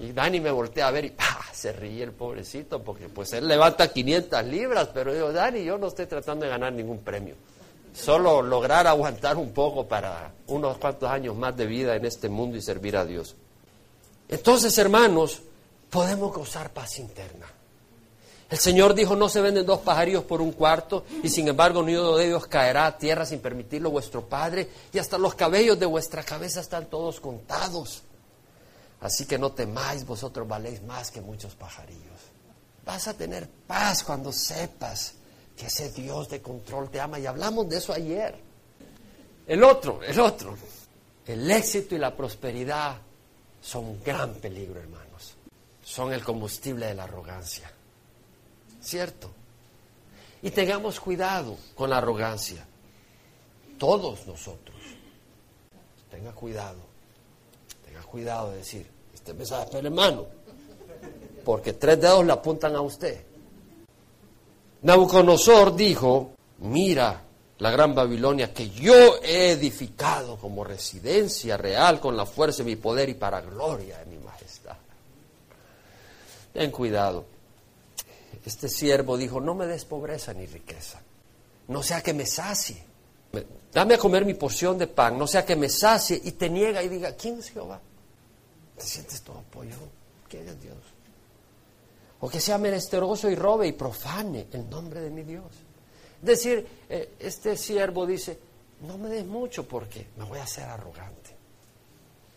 Y 0.00 0.12
Dani 0.12 0.40
me 0.40 0.50
voltea 0.50 0.88
a 0.88 0.90
ver 0.90 1.04
y 1.04 1.14
se 1.52 1.72
ríe 1.72 2.02
el 2.02 2.12
pobrecito 2.12 2.82
porque 2.82 3.08
pues 3.08 3.32
él 3.34 3.46
levanta 3.46 3.92
500 3.92 4.44
libras, 4.46 4.88
pero 4.92 5.14
yo, 5.14 5.30
Dani, 5.32 5.62
yo 5.62 5.76
no 5.76 5.88
estoy 5.88 6.06
tratando 6.06 6.46
de 6.46 6.50
ganar 6.50 6.72
ningún 6.72 7.00
premio. 7.00 7.34
Solo 7.92 8.40
lograr 8.40 8.86
aguantar 8.86 9.36
un 9.36 9.52
poco 9.52 9.86
para 9.86 10.32
unos 10.46 10.78
cuantos 10.78 11.10
años 11.10 11.36
más 11.36 11.56
de 11.56 11.66
vida 11.66 11.96
en 11.96 12.06
este 12.06 12.28
mundo 12.28 12.56
y 12.56 12.62
servir 12.62 12.96
a 12.96 13.04
Dios. 13.04 13.36
Entonces, 14.28 14.76
hermanos, 14.78 15.42
podemos 15.90 16.32
gozar 16.32 16.72
paz 16.72 16.98
interna. 16.98 17.46
El 18.48 18.58
Señor 18.58 18.94
dijo, 18.94 19.14
no 19.16 19.28
se 19.28 19.40
venden 19.40 19.66
dos 19.66 19.80
pajarillos 19.80 20.24
por 20.24 20.40
un 20.40 20.52
cuarto, 20.52 21.04
y 21.22 21.28
sin 21.28 21.46
embargo 21.46 21.82
ni 21.82 21.94
uno 21.94 22.16
de 22.16 22.26
ellos 22.26 22.46
caerá 22.46 22.86
a 22.86 22.98
tierra 22.98 23.26
sin 23.26 23.40
permitirlo 23.40 23.90
vuestro 23.90 24.22
Padre, 24.22 24.68
y 24.92 24.98
hasta 24.98 25.18
los 25.18 25.34
cabellos 25.34 25.78
de 25.78 25.86
vuestra 25.86 26.22
cabeza 26.22 26.60
están 26.60 26.86
todos 26.86 27.20
contados. 27.20 28.02
Así 29.00 29.24
que 29.24 29.38
no 29.38 29.52
temáis, 29.52 30.04
vosotros 30.04 30.46
valéis 30.46 30.82
más 30.82 31.10
que 31.10 31.20
muchos 31.20 31.54
pajarillos. 31.54 32.20
Vas 32.84 33.08
a 33.08 33.14
tener 33.14 33.48
paz 33.48 34.04
cuando 34.04 34.32
sepas 34.32 35.14
que 35.56 35.66
ese 35.66 35.90
Dios 35.90 36.28
de 36.28 36.42
control 36.42 36.90
te 36.90 37.00
ama. 37.00 37.18
Y 37.18 37.26
hablamos 37.26 37.68
de 37.68 37.78
eso 37.78 37.92
ayer. 37.92 38.38
El 39.46 39.64
otro, 39.64 40.02
el 40.02 40.20
otro. 40.20 40.56
El 41.26 41.50
éxito 41.50 41.94
y 41.94 41.98
la 41.98 42.14
prosperidad 42.14 42.98
son 43.62 43.86
un 43.86 44.02
gran 44.02 44.34
peligro, 44.34 44.80
hermanos. 44.80 45.34
Son 45.82 46.12
el 46.12 46.22
combustible 46.22 46.86
de 46.86 46.94
la 46.94 47.04
arrogancia. 47.04 47.70
¿Cierto? 48.82 49.30
Y 50.42 50.50
tengamos 50.50 51.00
cuidado 51.00 51.56
con 51.74 51.90
la 51.90 51.98
arrogancia. 51.98 52.66
Todos 53.78 54.26
nosotros. 54.26 54.76
Tenga 56.10 56.32
cuidado 56.32 56.89
cuidado 58.06 58.50
de 58.50 58.58
decir, 58.58 58.86
este 59.14 59.34
mensaje 59.34 59.68
es 59.70 59.84
hermano, 59.84 60.26
porque 61.44 61.72
tres 61.74 62.00
dedos 62.00 62.24
le 62.24 62.32
apuntan 62.32 62.74
a 62.76 62.80
usted. 62.80 63.24
Nabucodonosor 64.82 65.76
dijo, 65.76 66.32
mira 66.58 67.22
la 67.58 67.70
gran 67.70 67.94
Babilonia 67.94 68.52
que 68.54 68.70
yo 68.70 69.22
he 69.22 69.50
edificado 69.50 70.36
como 70.36 70.64
residencia 70.64 71.56
real 71.58 72.00
con 72.00 72.16
la 72.16 72.24
fuerza 72.24 72.58
de 72.58 72.70
mi 72.70 72.76
poder 72.76 73.10
y 73.10 73.14
para 73.14 73.42
gloria 73.42 73.98
de 73.98 74.06
mi 74.06 74.18
majestad. 74.18 74.76
Ten 76.52 76.70
cuidado. 76.70 77.26
Este 78.44 78.68
siervo 78.68 79.18
dijo, 79.18 79.40
no 79.40 79.54
me 79.54 79.66
des 79.66 79.84
pobreza 79.84 80.32
ni 80.32 80.46
riqueza, 80.46 81.00
no 81.68 81.82
sea 81.82 82.00
que 82.02 82.14
me 82.14 82.24
sacie. 82.24 82.82
Dame 83.72 83.94
a 83.94 83.98
comer 83.98 84.24
mi 84.24 84.34
porción 84.34 84.78
de 84.78 84.86
pan, 84.86 85.18
no 85.18 85.26
sea 85.26 85.44
que 85.44 85.54
me 85.54 85.68
sacie 85.68 86.20
y 86.24 86.32
te 86.32 86.48
niega 86.48 86.82
y 86.82 86.88
diga, 86.88 87.12
¿quién 87.12 87.38
es 87.38 87.50
Jehová? 87.50 87.80
Te 88.80 88.86
sientes 88.86 89.20
todo 89.22 89.42
pollo. 89.50 89.76
¿Quién 90.28 90.48
es 90.48 90.60
Dios? 90.60 90.78
O 92.20 92.28
que 92.28 92.40
sea 92.40 92.58
menesteroso 92.58 93.28
y 93.30 93.34
robe 93.34 93.66
y 93.68 93.72
profane 93.72 94.46
el 94.52 94.68
nombre 94.68 95.00
de 95.00 95.10
mi 95.10 95.22
Dios. 95.22 95.44
Es 96.20 96.26
decir, 96.26 96.66
eh, 96.88 97.14
este 97.18 97.56
siervo 97.56 98.06
dice, 98.06 98.38
no 98.82 98.98
me 98.98 99.08
des 99.10 99.26
mucho 99.26 99.66
porque 99.68 100.08
me 100.16 100.24
voy 100.24 100.38
a 100.38 100.44
hacer 100.44 100.64
arrogante. 100.64 101.36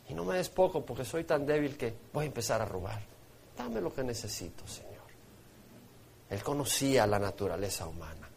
Y 0.09 0.13
no 0.13 0.25
me 0.25 0.37
des 0.37 0.49
poco 0.49 0.85
porque 0.85 1.05
soy 1.05 1.23
tan 1.23 1.45
débil 1.45 1.77
que 1.77 1.93
voy 2.11 2.25
a 2.25 2.27
empezar 2.27 2.61
a 2.61 2.65
robar. 2.65 3.01
Dame 3.57 3.79
lo 3.79 3.93
que 3.93 4.03
necesito, 4.03 4.67
Señor. 4.67 4.93
Él 6.29 6.43
conocía 6.43 7.07
la 7.07 7.19
naturaleza 7.19 7.87
humana. 7.87 8.29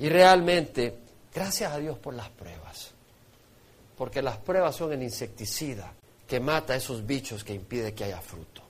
Y 0.00 0.08
realmente, 0.08 0.98
gracias 1.32 1.72
a 1.72 1.78
Dios 1.78 1.98
por 1.98 2.14
las 2.14 2.28
pruebas, 2.30 2.92
porque 3.96 4.22
las 4.22 4.38
pruebas 4.38 4.76
son 4.76 4.92
el 4.92 5.02
insecticida 5.02 5.92
que 6.28 6.38
mata 6.40 6.74
a 6.74 6.76
esos 6.76 7.06
bichos 7.06 7.42
que 7.42 7.54
impide 7.54 7.94
que 7.94 8.04
haya 8.04 8.20
fruto, 8.20 8.62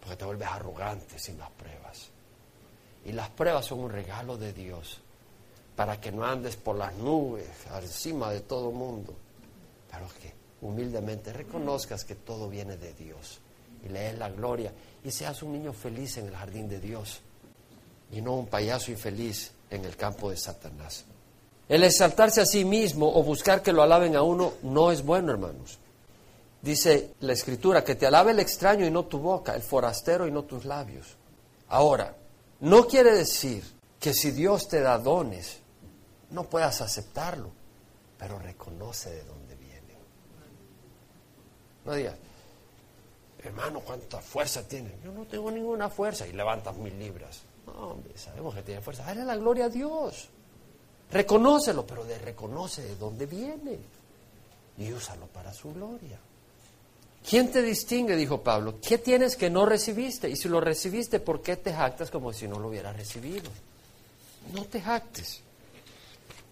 porque 0.00 0.16
te 0.16 0.24
vuelves 0.26 0.48
arrogante 0.48 1.18
sin 1.18 1.38
las 1.38 1.50
pruebas. 1.50 2.10
Y 3.06 3.12
las 3.12 3.30
pruebas 3.30 3.64
son 3.64 3.80
un 3.80 3.90
regalo 3.90 4.36
de 4.36 4.52
Dios 4.52 5.00
para 5.74 5.98
que 5.98 6.12
no 6.12 6.24
andes 6.24 6.56
por 6.56 6.76
las 6.76 6.94
nubes, 6.94 7.48
encima 7.82 8.30
de 8.30 8.40
todo 8.40 8.70
mundo, 8.70 9.16
pero 9.90 10.06
que 10.20 10.34
humildemente 10.60 11.32
reconozcas 11.32 12.04
que 12.04 12.16
todo 12.16 12.50
viene 12.50 12.76
de 12.76 12.92
Dios 12.92 13.40
y 13.84 13.88
le 13.88 14.12
la 14.12 14.28
gloria 14.30 14.72
y 15.02 15.10
seas 15.10 15.42
un 15.42 15.52
niño 15.52 15.72
feliz 15.72 16.18
en 16.18 16.28
el 16.28 16.36
jardín 16.36 16.68
de 16.68 16.80
Dios 16.80 17.20
y 18.12 18.20
no 18.20 18.34
un 18.34 18.46
payaso 18.46 18.90
infeliz 18.90 19.52
en 19.70 19.84
el 19.86 19.96
campo 19.96 20.30
de 20.30 20.36
Satanás. 20.36 21.04
El 21.66 21.82
exaltarse 21.82 22.42
a 22.42 22.46
sí 22.46 22.64
mismo 22.64 23.10
o 23.10 23.22
buscar 23.22 23.62
que 23.62 23.72
lo 23.72 23.82
alaben 23.82 24.16
a 24.16 24.22
uno 24.22 24.52
no 24.62 24.92
es 24.92 25.02
bueno, 25.02 25.32
hermanos. 25.32 25.78
Dice 26.64 27.12
la 27.20 27.34
escritura, 27.34 27.84
que 27.84 27.94
te 27.94 28.06
alabe 28.06 28.30
el 28.30 28.40
extraño 28.40 28.86
y 28.86 28.90
no 28.90 29.04
tu 29.04 29.18
boca, 29.18 29.54
el 29.54 29.60
forastero 29.60 30.26
y 30.26 30.30
no 30.30 30.44
tus 30.44 30.64
labios. 30.64 31.14
Ahora, 31.68 32.16
no 32.60 32.86
quiere 32.86 33.14
decir 33.14 33.62
que 34.00 34.14
si 34.14 34.30
Dios 34.30 34.66
te 34.66 34.80
da 34.80 34.96
dones, 34.96 35.58
no 36.30 36.44
puedas 36.44 36.80
aceptarlo, 36.80 37.50
pero 38.16 38.38
reconoce 38.38 39.10
de 39.10 39.24
dónde 39.24 39.54
vienen. 39.56 39.98
No 41.84 41.92
digas, 41.92 42.16
hermano, 43.42 43.80
¿cuánta 43.80 44.22
fuerza 44.22 44.66
tiene? 44.66 44.96
Yo 45.04 45.12
no 45.12 45.26
tengo 45.26 45.50
ninguna 45.50 45.90
fuerza 45.90 46.26
y 46.26 46.32
levantas 46.32 46.78
mil 46.78 46.98
libras. 46.98 47.42
No, 47.66 47.90
hombre, 47.90 48.16
sabemos 48.16 48.54
que 48.54 48.62
tiene 48.62 48.80
fuerza. 48.80 49.04
Dale 49.04 49.26
la 49.26 49.36
gloria 49.36 49.66
a 49.66 49.68
Dios. 49.68 50.30
Reconócelo, 51.10 51.86
pero 51.86 52.06
reconoce 52.24 52.80
de 52.80 52.96
dónde 52.96 53.26
viene 53.26 53.78
y 54.78 54.92
úsalo 54.92 55.26
para 55.26 55.52
su 55.52 55.70
gloria. 55.74 56.18
¿Quién 57.28 57.50
te 57.50 57.62
distingue? 57.62 58.16
dijo 58.16 58.42
Pablo. 58.42 58.78
¿Qué 58.86 58.98
tienes 58.98 59.34
que 59.36 59.48
no 59.48 59.64
recibiste? 59.64 60.28
Y 60.28 60.36
si 60.36 60.48
lo 60.48 60.60
recibiste, 60.60 61.20
¿por 61.20 61.40
qué 61.40 61.56
te 61.56 61.72
jactas 61.72 62.10
como 62.10 62.32
si 62.32 62.46
no 62.46 62.58
lo 62.58 62.68
hubieras 62.68 62.94
recibido? 62.96 63.50
No 64.52 64.64
te 64.64 64.80
jactes. 64.80 65.40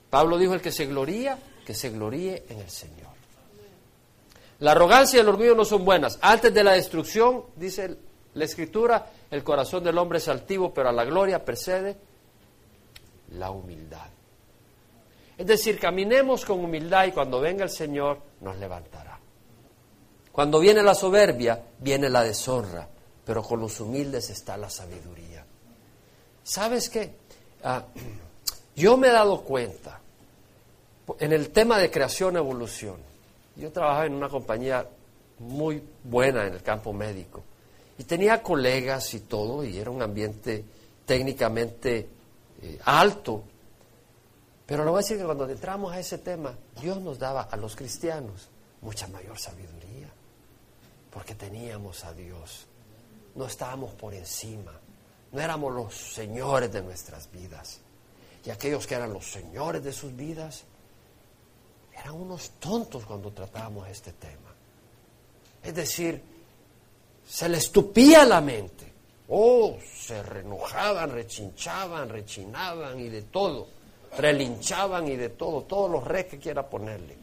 Pablo 0.09 0.39
dijo, 0.39 0.55
el 0.55 0.63
que 0.63 0.73
se 0.73 0.87
gloría, 0.87 1.39
que 1.67 1.75
se 1.75 1.91
gloríe 1.91 2.45
en 2.49 2.61
el 2.61 2.71
Señor. 2.71 3.13
La 4.61 4.73
arrogancia 4.73 5.19
y 5.19 5.21
el 5.21 5.29
orgullo 5.29 5.55
no 5.55 5.65
son 5.65 5.85
buenas. 5.85 6.19
Antes 6.23 6.55
de 6.55 6.65
la 6.65 6.73
destrucción, 6.73 7.45
dice 7.57 7.97
la 8.35 8.45
Escritura, 8.45 9.11
el 9.31 9.43
corazón 9.45 9.85
del 9.85 9.99
hombre 9.99 10.19
es 10.19 10.29
altivo, 10.29 10.73
pero 10.73 10.89
a 10.89 10.93
la 10.93 11.05
gloria 11.05 11.45
precede 11.45 11.97
la 13.33 13.51
humildad. 13.51 14.09
Es 15.37 15.47
decir, 15.47 15.79
caminemos 15.79 16.45
con 16.45 16.65
humildad 16.65 17.07
y 17.07 17.13
cuando 17.13 17.41
venga 17.41 17.65
el 17.65 17.71
Señor 17.71 18.19
nos 18.41 18.57
levantará. 18.59 19.12
Cuando 20.33 20.59
viene 20.59 20.83
la 20.83 20.95
soberbia, 20.95 21.63
viene 21.79 22.09
la 22.09 22.25
deshonra, 22.25 22.89
pero 23.25 23.43
con 23.43 23.61
los 23.61 23.79
humildes 23.81 24.31
está 24.31 24.57
la 24.57 24.71
sabiduría. 24.71 25.45
¿Sabes 26.43 26.89
qué? 26.89 27.15
Ah, 27.63 27.85
yo 28.77 28.97
me 28.97 29.09
he 29.09 29.13
dado 29.13 29.43
cuenta 29.43 30.01
en 31.19 31.33
el 31.33 31.51
tema 31.51 31.79
de 31.79 31.91
creación-evolución. 31.91 32.97
Yo 33.57 33.71
trabajaba 33.71 34.07
en 34.07 34.15
una 34.15 34.29
compañía 34.29 34.87
muy 35.39 35.83
buena 36.05 36.47
en 36.47 36.55
el 36.55 36.63
campo 36.63 36.93
médico 36.93 37.43
y 37.99 38.05
tenía 38.05 38.43
colegas 38.43 39.13
y 39.15 39.21
todo, 39.21 39.65
y 39.65 39.79
era 39.79 39.91
un 39.91 40.03
ambiente 40.03 40.65
técnicamente 41.05 42.09
eh, 42.63 42.79
alto. 42.85 43.43
Pero 44.67 44.85
le 44.85 44.91
voy 44.91 44.99
a 44.99 45.03
decir 45.03 45.19
que 45.19 45.25
cuando 45.25 45.49
entramos 45.49 45.93
a 45.93 46.01
ese 46.01 46.19
tema, 46.19 46.55
Dios 46.81 47.01
nos 47.01 47.19
daba 47.19 47.43
a 47.43 47.57
los 47.57 47.77
cristianos 47.77 48.49
mucha 48.81 49.07
mayor 49.09 49.39
sabiduría, 49.39 49.92
porque 51.13 51.35
teníamos 51.35 52.05
a 52.05 52.15
Dios. 52.15 52.67
No 53.35 53.47
estábamos 53.47 53.93
por 53.95 54.15
encima, 54.15 54.73
no 55.31 55.41
éramos 55.41 55.73
los 55.73 55.95
señores 55.95 56.73
de 56.73 56.83
nuestras 56.83 57.31
vidas. 57.31 57.81
Y 58.45 58.51
aquellos 58.51 58.87
que 58.87 58.95
eran 58.95 59.13
los 59.13 59.31
señores 59.31 59.85
de 59.85 59.93
sus 59.93 60.15
vidas, 60.15 60.65
eran 61.97 62.15
unos 62.15 62.51
tontos 62.59 63.05
cuando 63.05 63.31
tratábamos 63.31 63.89
este 63.89 64.13
tema. 64.13 64.53
Es 65.63 65.75
decir, 65.75 66.23
se 67.27 67.49
les 67.49 67.71
tupía 67.71 68.25
la 68.25 68.41
mente. 68.41 68.93
Oh, 69.29 69.79
se 69.97 70.23
renojaban, 70.23 71.11
rechinchaban, 71.11 72.09
rechinaban 72.09 72.99
y 72.99 73.09
de 73.09 73.23
todo. 73.23 73.69
Relinchaban 74.19 75.09
y 75.09 75.17
de 75.17 75.31
todo, 75.31 75.63
todos 75.63 75.91
los 75.91 76.05
re 76.05 76.27
que 76.27 76.39
quiera 76.39 76.69
ponerle. 76.69 77.22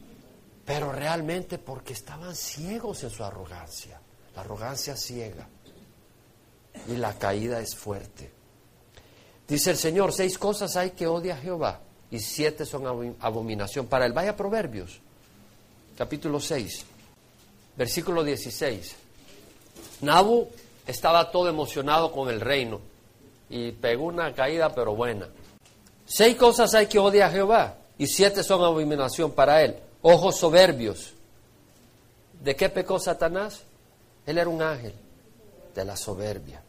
Pero 0.69 0.91
realmente 0.91 1.57
porque 1.57 1.93
estaban 1.93 2.35
ciegos 2.35 3.03
en 3.03 3.09
su 3.09 3.23
arrogancia. 3.23 3.99
La 4.35 4.41
arrogancia 4.41 4.95
ciega. 4.95 5.47
Y 6.87 6.95
la 6.95 7.17
caída 7.17 7.59
es 7.59 7.75
fuerte. 7.75 8.31
Dice 9.47 9.71
el 9.71 9.77
Señor, 9.77 10.13
seis 10.13 10.37
cosas 10.37 10.75
hay 10.75 10.91
que 10.91 11.07
odia 11.07 11.33
a 11.33 11.37
Jehová 11.37 11.79
y 12.11 12.19
siete 12.19 12.67
son 12.67 13.15
abominación 13.19 13.87
para 13.87 14.05
él. 14.05 14.13
Vaya 14.13 14.35
Proverbios, 14.35 14.99
capítulo 15.97 16.39
6, 16.39 16.85
versículo 17.75 18.23
16. 18.23 18.95
Nabu 20.01 20.49
estaba 20.85 21.31
todo 21.31 21.49
emocionado 21.49 22.11
con 22.11 22.29
el 22.29 22.39
reino 22.39 22.79
y 23.49 23.71
pegó 23.71 24.03
una 24.03 24.35
caída 24.35 24.69
pero 24.75 24.93
buena. 24.93 25.29
Seis 26.05 26.35
cosas 26.35 26.75
hay 26.75 26.85
que 26.85 26.99
odiar 26.99 27.31
a 27.31 27.33
Jehová 27.33 27.77
y 27.97 28.05
siete 28.05 28.43
son 28.43 28.63
abominación 28.63 29.31
para 29.31 29.63
él. 29.63 29.88
Ojos 30.01 30.37
soberbios. 30.37 31.13
¿De 32.41 32.55
qué 32.55 32.69
pecó 32.69 32.99
Satanás? 32.99 33.63
Él 34.25 34.37
era 34.37 34.49
un 34.49 34.61
ángel 34.61 34.93
de 35.75 35.85
la 35.85 35.97
soberbia. 35.97 36.61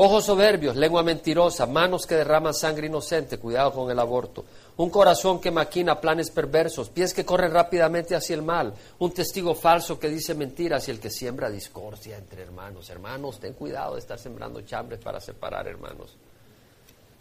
Ojos 0.00 0.26
soberbios, 0.26 0.76
lengua 0.76 1.02
mentirosa, 1.02 1.66
manos 1.66 2.06
que 2.06 2.14
derraman 2.14 2.54
sangre 2.54 2.86
inocente, 2.86 3.38
cuidado 3.38 3.72
con 3.72 3.90
el 3.90 3.98
aborto. 3.98 4.44
Un 4.76 4.90
corazón 4.90 5.40
que 5.40 5.50
maquina 5.50 6.00
planes 6.00 6.30
perversos, 6.30 6.88
pies 6.88 7.12
que 7.12 7.24
corren 7.24 7.50
rápidamente 7.50 8.14
hacia 8.14 8.36
el 8.36 8.42
mal, 8.42 8.72
un 9.00 9.12
testigo 9.12 9.56
falso 9.56 9.98
que 9.98 10.08
dice 10.08 10.34
mentiras 10.34 10.86
y 10.86 10.92
el 10.92 11.00
que 11.00 11.10
siembra 11.10 11.50
discordia 11.50 12.16
entre 12.16 12.42
hermanos. 12.42 12.88
Hermanos, 12.88 13.40
ten 13.40 13.54
cuidado 13.54 13.94
de 13.94 14.00
estar 14.00 14.20
sembrando 14.20 14.60
chambres 14.60 15.00
para 15.00 15.20
separar 15.20 15.66
hermanos. 15.66 16.14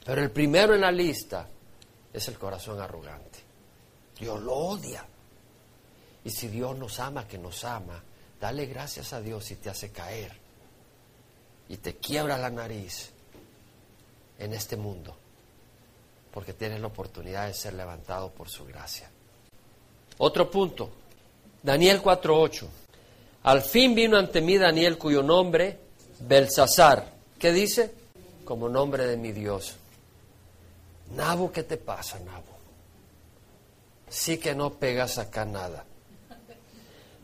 Pero 0.05 0.21
el 0.21 0.29
primero 0.29 0.75
en 0.75 0.81
la 0.81 0.91
lista 0.91 1.47
es 2.13 2.27
el 2.27 2.37
corazón 2.37 2.79
arrogante. 2.79 3.36
Dios 4.19 4.41
lo 4.41 4.53
odia. 4.53 5.05
Y 6.23 6.29
si 6.29 6.47
Dios 6.47 6.77
nos 6.77 6.99
ama, 6.99 7.27
que 7.27 7.37
nos 7.37 7.63
ama, 7.63 8.03
dale 8.39 8.65
gracias 8.65 9.13
a 9.13 9.21
Dios 9.21 9.49
y 9.51 9.55
te 9.55 9.69
hace 9.69 9.91
caer 9.91 10.47
y 11.69 11.77
te 11.77 11.95
quiebra 11.95 12.37
la 12.37 12.49
nariz 12.49 13.11
en 14.39 14.53
este 14.53 14.77
mundo, 14.77 15.15
porque 16.33 16.53
tienes 16.53 16.79
la 16.79 16.87
oportunidad 16.87 17.47
de 17.47 17.53
ser 17.53 17.73
levantado 17.73 18.29
por 18.31 18.49
su 18.49 18.65
gracia. 18.65 19.09
Otro 20.19 20.49
punto, 20.49 20.89
Daniel 21.61 22.01
4.8. 22.01 22.67
Al 23.43 23.61
fin 23.61 23.95
vino 23.95 24.17
ante 24.17 24.41
mí 24.41 24.57
Daniel 24.57 24.97
cuyo 24.97 25.23
nombre, 25.23 25.79
Belsasar. 26.19 27.13
¿Qué 27.37 27.51
dice? 27.51 27.93
Como 28.43 28.67
nombre 28.67 29.05
de 29.05 29.17
mi 29.17 29.31
Dios. 29.31 29.75
Nabo, 31.15 31.51
¿qué 31.51 31.63
te 31.63 31.77
pasa, 31.77 32.19
Nabo? 32.19 32.56
Sí 34.09 34.37
que 34.37 34.55
no 34.55 34.73
pegas 34.73 35.17
acá 35.17 35.45
nada. 35.45 35.85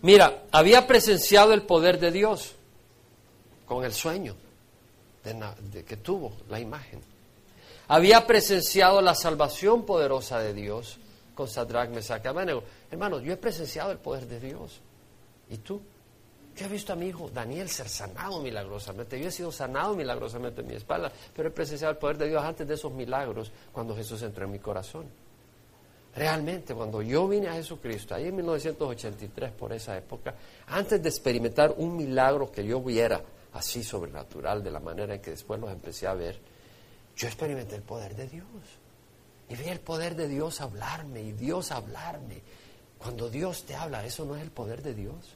Mira, 0.02 0.44
había 0.52 0.86
presenciado 0.86 1.54
el 1.54 1.62
poder 1.62 2.00
de 2.00 2.12
Dios 2.12 2.56
con 3.66 3.86
el 3.86 3.94
sueño 3.94 4.36
de, 5.24 5.86
que 5.86 5.98
tuvo 5.98 6.34
la 6.50 6.60
imagen. 6.60 7.02
Había 7.88 8.28
presenciado 8.28 9.02
la 9.02 9.16
salvación 9.16 9.86
poderosa 9.86 10.40
de 10.40 10.54
Dios 10.54 11.00
con 11.36 11.48
Sadrach, 11.48 11.90
Mesach 11.90 12.26
Abednego. 12.26 12.64
Hermanos, 12.92 13.24
yo 13.24 13.34
he 13.34 13.38
presenciado 13.38 13.92
el 13.92 13.98
poder 13.98 14.28
de 14.28 14.40
Dios. 14.40 14.82
¿Y 15.50 15.58
tú? 15.58 15.82
Yo 16.56 16.66
he 16.66 16.70
visto 16.70 16.94
a 16.94 16.96
mi 16.96 17.08
hijo 17.08 17.30
Daniel 17.34 17.70
ser 17.70 17.90
sanado 17.90 18.42
milagrosamente. 18.42 19.20
Yo 19.20 19.30
he 19.30 19.32
sido 19.32 19.52
sanado 19.52 19.96
milagrosamente 19.96 20.62
en 20.62 20.68
mi 20.68 20.76
espalda, 20.76 21.12
pero 21.36 21.48
he 21.48 21.52
presenciado 21.52 21.92
el 21.92 21.98
poder 21.98 22.18
de 22.18 22.28
Dios 22.28 22.44
antes 22.44 22.68
de 22.68 22.74
esos 22.74 22.92
milagros 22.92 23.52
cuando 23.72 23.96
Jesús 23.96 24.22
entró 24.22 24.46
en 24.46 24.52
mi 24.52 24.60
corazón. 24.60 25.06
Realmente, 26.16 26.76
cuando 26.76 27.02
yo 27.02 27.28
vine 27.28 27.48
a 27.48 27.54
Jesucristo, 27.54 28.14
ahí 28.14 28.28
en 28.28 28.36
1983, 28.36 29.52
por 29.52 29.74
esa 29.74 29.98
época, 29.98 30.36
antes 30.68 31.02
de 31.02 31.10
experimentar 31.10 31.74
un 31.78 31.96
milagro 31.96 32.52
que 32.52 32.64
yo 32.64 32.82
viera 32.82 33.22
así 33.54 33.84
sobrenatural 33.84 34.64
de 34.64 34.72
la 34.72 34.80
manera 34.80 35.16
en 35.16 35.22
que 35.22 35.32
después 35.32 35.60
los 35.60 35.72
empecé 35.72 36.06
a 36.06 36.14
ver, 36.14 36.40
yo 37.16 37.28
experimenté 37.28 37.76
el 37.76 37.82
poder 37.82 38.16
de 38.16 38.28
Dios. 38.28 38.48
Y 39.50 39.56
vi 39.56 39.70
el 39.70 39.80
poder 39.80 40.16
de 40.16 40.28
Dios 40.28 40.62
hablarme 40.62 41.22
y 41.22 41.32
Dios 41.32 41.72
hablarme. 41.72 42.42
Cuando 42.98 43.30
Dios 43.30 43.64
te 43.64 43.76
habla, 43.76 44.06
eso 44.06 44.24
no 44.26 44.36
es 44.36 44.42
el 44.42 44.52
poder 44.52 44.82
de 44.82 44.94
Dios. 44.94 45.36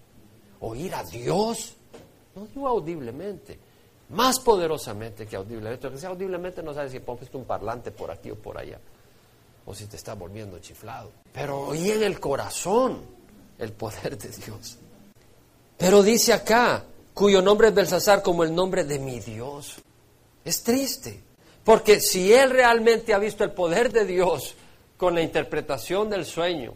Oír 0.59 0.93
a 0.95 1.03
Dios, 1.03 1.75
no 2.35 2.45
digo 2.47 2.67
audiblemente, 2.67 3.59
más 4.09 4.39
poderosamente 4.39 5.27
que 5.27 5.35
audiblemente. 5.35 5.89
Que 5.89 5.97
sea 5.97 6.09
audiblemente 6.09 6.63
no 6.63 6.73
sabes 6.73 6.91
si 6.91 6.99
pones 6.99 7.33
un 7.33 7.45
parlante 7.45 7.91
por 7.91 8.09
aquí 8.09 8.31
o 8.31 8.35
por 8.35 8.57
allá, 8.57 8.79
o 9.67 9.75
si 9.75 9.85
te 9.85 9.97
está 9.97 10.13
volviendo 10.13 10.57
chiflado. 10.59 11.11
Pero 11.33 11.59
oí 11.67 11.91
en 11.91 12.01
el 12.01 12.19
corazón 12.19 13.01
el 13.59 13.73
poder 13.73 14.17
de 14.17 14.29
Dios. 14.29 14.77
Pero 15.77 16.01
dice 16.01 16.33
acá, 16.33 16.83
cuyo 17.13 17.41
nombre 17.41 17.67
es 17.67 17.73
Belsasar 17.73 18.23
como 18.23 18.43
el 18.43 18.55
nombre 18.55 18.85
de 18.85 18.97
mi 18.97 19.19
Dios. 19.19 19.75
Es 20.45 20.63
triste, 20.63 21.21
porque 21.65 21.99
si 21.99 22.33
él 22.33 22.49
realmente 22.49 23.13
ha 23.13 23.19
visto 23.19 23.43
el 23.43 23.51
poder 23.51 23.91
de 23.91 24.05
Dios 24.05 24.55
con 24.95 25.13
la 25.13 25.21
interpretación 25.21 26.09
del 26.09 26.25
sueño, 26.25 26.73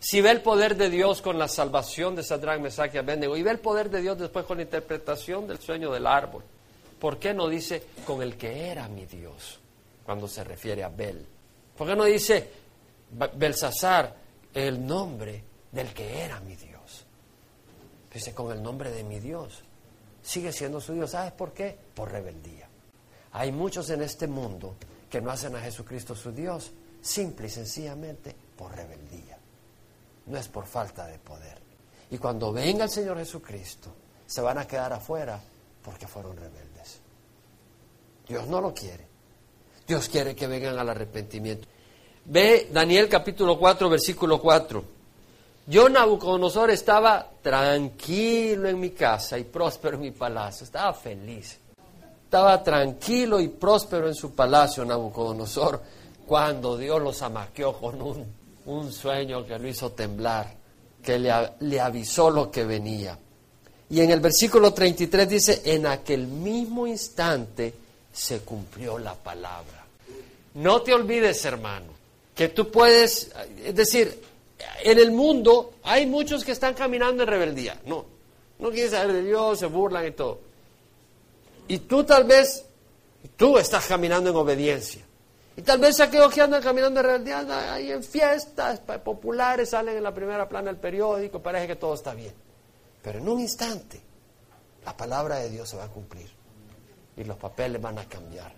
si 0.00 0.22
ve 0.22 0.30
el 0.30 0.40
poder 0.40 0.76
de 0.76 0.88
Dios 0.88 1.20
con 1.20 1.38
la 1.38 1.46
salvación 1.46 2.16
de 2.16 2.22
Sadrach, 2.22 2.58
Mesach 2.58 2.94
y 2.94 2.98
y 2.98 3.42
ve 3.42 3.50
el 3.50 3.58
poder 3.58 3.90
de 3.90 4.00
Dios 4.00 4.18
después 4.18 4.46
con 4.46 4.56
la 4.56 4.64
interpretación 4.64 5.46
del 5.46 5.58
sueño 5.58 5.92
del 5.92 6.06
árbol, 6.06 6.42
¿por 6.98 7.18
qué 7.18 7.34
no 7.34 7.48
dice 7.48 7.82
con 8.06 8.22
el 8.22 8.36
que 8.36 8.68
era 8.68 8.88
mi 8.88 9.04
Dios 9.04 9.60
cuando 10.04 10.26
se 10.26 10.42
refiere 10.42 10.82
a 10.82 10.88
Bel? 10.88 11.26
¿Por 11.76 11.88
qué 11.88 11.96
no 11.96 12.04
dice 12.04 12.50
Belsasar 13.34 14.14
el 14.52 14.86
nombre 14.86 15.44
del 15.70 15.92
que 15.92 16.22
era 16.22 16.40
mi 16.40 16.56
Dios? 16.56 17.04
Dice 18.12 18.34
con 18.34 18.52
el 18.52 18.62
nombre 18.62 18.90
de 18.90 19.04
mi 19.04 19.20
Dios. 19.20 19.62
Sigue 20.22 20.52
siendo 20.52 20.80
su 20.80 20.92
Dios. 20.92 21.10
¿Sabes 21.10 21.32
por 21.32 21.52
qué? 21.52 21.76
Por 21.94 22.10
rebeldía. 22.10 22.68
Hay 23.32 23.50
muchos 23.50 23.88
en 23.90 24.02
este 24.02 24.26
mundo 24.26 24.76
que 25.10 25.20
no 25.20 25.30
hacen 25.30 25.56
a 25.56 25.60
Jesucristo 25.60 26.14
su 26.14 26.32
Dios, 26.32 26.72
simple 27.00 27.46
y 27.46 27.50
sencillamente 27.50 28.34
por 28.56 28.74
rebeldía 28.76 29.38
no 30.26 30.38
es 30.38 30.48
por 30.48 30.66
falta 30.66 31.06
de 31.06 31.18
poder. 31.18 31.60
Y 32.10 32.18
cuando 32.18 32.52
venga 32.52 32.84
el 32.84 32.90
Señor 32.90 33.18
Jesucristo, 33.18 33.94
se 34.26 34.40
van 34.40 34.58
a 34.58 34.66
quedar 34.66 34.92
afuera 34.92 35.40
porque 35.82 36.06
fueron 36.06 36.36
rebeldes. 36.36 37.00
Dios 38.26 38.46
no 38.46 38.60
lo 38.60 38.72
quiere. 38.72 39.06
Dios 39.86 40.08
quiere 40.08 40.34
que 40.34 40.46
vengan 40.46 40.78
al 40.78 40.88
arrepentimiento. 40.88 41.68
Ve 42.24 42.68
Daniel 42.72 43.08
capítulo 43.08 43.58
4, 43.58 43.88
versículo 43.88 44.40
4. 44.40 44.84
Yo, 45.66 45.88
Nabucodonosor, 45.88 46.70
estaba 46.70 47.28
tranquilo 47.40 48.68
en 48.68 48.80
mi 48.80 48.90
casa 48.90 49.38
y 49.38 49.44
próspero 49.44 49.96
en 49.96 50.02
mi 50.02 50.10
palacio. 50.10 50.64
Estaba 50.64 50.92
feliz. 50.92 51.58
Estaba 52.24 52.62
tranquilo 52.62 53.40
y 53.40 53.48
próspero 53.48 54.08
en 54.08 54.14
su 54.14 54.34
palacio, 54.34 54.84
Nabucodonosor, 54.84 55.80
cuando 56.26 56.76
Dios 56.76 57.00
los 57.00 57.20
amaqueó 57.22 57.72
con 57.74 58.00
un 58.00 58.42
un 58.66 58.92
sueño 58.92 59.44
que 59.46 59.58
lo 59.58 59.68
hizo 59.68 59.90
temblar, 59.92 60.54
que 61.02 61.18
le, 61.18 61.32
le, 61.60 61.80
avisó 61.80 62.30
lo 62.30 62.50
que 62.50 62.64
venía. 62.64 63.18
Y 63.90 64.00
en 64.00 64.10
el 64.10 64.20
versículo 64.20 64.72
33 64.72 65.28
dice, 65.28 65.62
en 65.64 65.86
aquel 65.86 66.26
mismo 66.26 66.86
instante 66.86 67.74
se 68.12 68.40
cumplió 68.40 68.98
la 68.98 69.14
palabra. 69.14 69.86
No 70.54 70.82
te 70.82 70.92
olvides, 70.92 71.44
hermano, 71.44 71.86
que 72.34 72.48
tú 72.48 72.70
puedes, 72.70 73.32
es 73.64 73.74
decir, 73.74 74.22
en 74.84 74.98
el 74.98 75.10
mundo 75.10 75.74
hay 75.82 76.06
muchos 76.06 76.44
que 76.44 76.52
están 76.52 76.74
caminando 76.74 77.22
en 77.22 77.28
rebeldía. 77.28 77.80
No, 77.86 78.04
no 78.58 78.70
quieren 78.70 78.90
saber 78.90 79.12
de 79.14 79.22
Dios, 79.22 79.58
se 79.58 79.66
burlan 79.66 80.06
y 80.06 80.10
todo. 80.10 80.40
Y 81.68 81.78
tú 81.78 82.04
tal 82.04 82.24
vez, 82.24 82.64
tú 83.36 83.56
estás 83.56 83.86
caminando 83.86 84.30
en 84.30 84.36
obediencia. 84.36 85.02
Y 85.56 85.62
tal 85.62 85.78
vez 85.78 86.00
aquellos 86.00 86.32
que 86.32 86.40
andan 86.40 86.62
caminando 86.62 87.00
en 87.00 87.06
realidad 87.06 87.72
ahí 87.72 87.90
en 87.92 88.02
fiestas 88.02 88.80
populares, 88.80 89.70
salen 89.70 89.96
en 89.96 90.02
la 90.02 90.14
primera 90.14 90.48
plana 90.48 90.70
del 90.70 90.80
periódico, 90.80 91.40
parece 91.40 91.66
que 91.66 91.76
todo 91.76 91.94
está 91.94 92.14
bien. 92.14 92.32
Pero 93.02 93.18
en 93.18 93.28
un 93.28 93.40
instante, 93.40 94.00
la 94.84 94.96
palabra 94.96 95.36
de 95.36 95.50
Dios 95.50 95.68
se 95.68 95.76
va 95.76 95.84
a 95.84 95.88
cumplir 95.88 96.41
y 97.16 97.24
los 97.24 97.36
papeles 97.36 97.80
van 97.80 97.98
a 97.98 98.08
cambiar. 98.08 98.52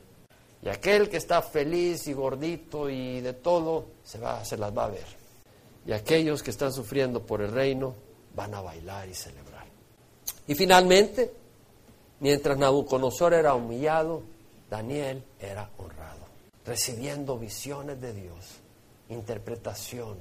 Y 0.62 0.68
aquel 0.68 1.08
que 1.08 1.18
está 1.18 1.42
feliz 1.42 2.06
y 2.06 2.12
gordito 2.12 2.88
y 2.88 3.20
de 3.20 3.34
todo, 3.34 3.86
se, 4.02 4.18
va, 4.18 4.44
se 4.44 4.56
las 4.56 4.76
va 4.76 4.86
a 4.86 4.90
ver. 4.90 5.06
Y 5.86 5.92
aquellos 5.92 6.42
que 6.42 6.50
están 6.50 6.72
sufriendo 6.72 7.22
por 7.22 7.42
el 7.42 7.52
reino 7.52 7.94
van 8.34 8.54
a 8.54 8.62
bailar 8.62 9.08
y 9.08 9.14
celebrar. 9.14 9.66
Y 10.46 10.54
finalmente, 10.54 11.32
mientras 12.20 12.56
Nabucodonosor 12.56 13.34
era 13.34 13.54
humillado, 13.54 14.22
Daniel 14.70 15.22
era 15.38 15.68
honrado 15.76 16.24
recibiendo 16.66 17.38
visiones 17.38 18.00
de 18.00 18.12
Dios, 18.12 18.56
interpretación, 19.08 20.16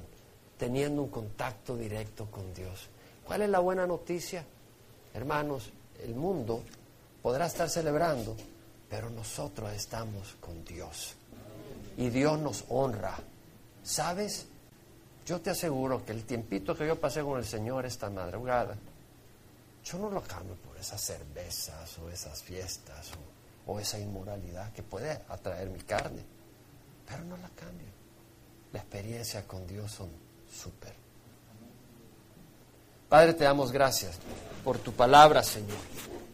teniendo 0.58 1.02
un 1.02 1.08
contacto 1.08 1.76
directo 1.76 2.26
con 2.26 2.52
Dios. 2.54 2.88
¿Cuál 3.24 3.42
es 3.42 3.48
la 3.48 3.60
buena 3.60 3.86
noticia? 3.86 4.44
Hermanos, 5.14 5.70
el 6.02 6.14
mundo 6.14 6.62
podrá 7.24 7.46
estar 7.46 7.70
celebrando, 7.70 8.36
pero 8.90 9.08
nosotros 9.08 9.72
estamos 9.72 10.36
con 10.40 10.62
Dios. 10.62 11.14
Y 11.96 12.10
Dios 12.10 12.38
nos 12.38 12.66
honra. 12.68 13.16
¿Sabes? 13.82 14.44
Yo 15.24 15.40
te 15.40 15.48
aseguro 15.48 16.04
que 16.04 16.12
el 16.12 16.24
tiempito 16.24 16.76
que 16.76 16.86
yo 16.86 17.00
pasé 17.00 17.22
con 17.22 17.38
el 17.38 17.46
Señor 17.46 17.86
esta 17.86 18.10
madrugada, 18.10 18.76
yo 19.84 19.98
no 19.98 20.10
lo 20.10 20.20
cambio 20.20 20.54
por 20.56 20.76
esas 20.76 21.00
cervezas 21.00 21.98
o 21.98 22.10
esas 22.10 22.42
fiestas 22.42 23.12
o, 23.66 23.72
o 23.72 23.80
esa 23.80 23.98
inmoralidad 23.98 24.70
que 24.74 24.82
puede 24.82 25.22
atraer 25.30 25.70
mi 25.70 25.80
carne 25.80 26.34
pero 27.06 27.24
no 27.24 27.36
la 27.36 27.48
cambio. 27.50 27.88
La 28.72 28.80
experiencia 28.80 29.46
con 29.46 29.66
Dios 29.66 29.92
son 29.92 30.10
súper. 30.50 31.03
Padre, 33.08 33.34
te 33.34 33.44
damos 33.44 33.72
gracias 33.72 34.18
por 34.62 34.78
tu 34.78 34.92
palabra, 34.92 35.42
Señor. 35.42 35.76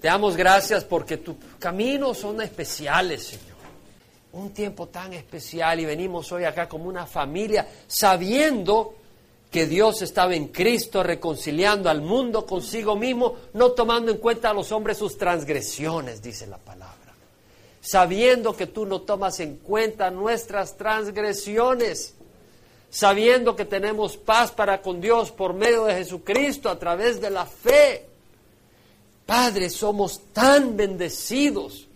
Te 0.00 0.08
damos 0.08 0.36
gracias 0.36 0.84
porque 0.84 1.18
tus 1.18 1.36
caminos 1.58 2.18
son 2.18 2.40
especiales, 2.40 3.26
Señor. 3.26 3.50
Un 4.32 4.50
tiempo 4.52 4.86
tan 4.86 5.12
especial 5.12 5.80
y 5.80 5.84
venimos 5.84 6.30
hoy 6.32 6.44
acá 6.44 6.68
como 6.68 6.84
una 6.84 7.06
familia 7.06 7.66
sabiendo 7.86 8.94
que 9.50 9.66
Dios 9.66 10.02
estaba 10.02 10.34
en 10.34 10.48
Cristo 10.48 11.02
reconciliando 11.02 11.90
al 11.90 12.00
mundo 12.00 12.46
consigo 12.46 12.94
mismo, 12.94 13.34
no 13.54 13.72
tomando 13.72 14.12
en 14.12 14.18
cuenta 14.18 14.50
a 14.50 14.54
los 14.54 14.70
hombres 14.70 14.98
sus 14.98 15.18
transgresiones, 15.18 16.22
dice 16.22 16.46
la 16.46 16.58
palabra 16.58 17.00
sabiendo 17.80 18.56
que 18.56 18.66
tú 18.66 18.86
no 18.86 19.02
tomas 19.02 19.40
en 19.40 19.56
cuenta 19.56 20.10
nuestras 20.10 20.76
transgresiones, 20.76 22.14
sabiendo 22.90 23.54
que 23.54 23.64
tenemos 23.64 24.16
paz 24.16 24.50
para 24.50 24.82
con 24.82 25.00
Dios 25.00 25.30
por 25.30 25.54
medio 25.54 25.84
de 25.84 25.94
Jesucristo 25.94 26.68
a 26.68 26.78
través 26.78 27.20
de 27.20 27.30
la 27.30 27.46
fe. 27.46 28.06
Padre, 29.24 29.70
somos 29.70 30.32
tan 30.32 30.76
bendecidos 30.76 31.86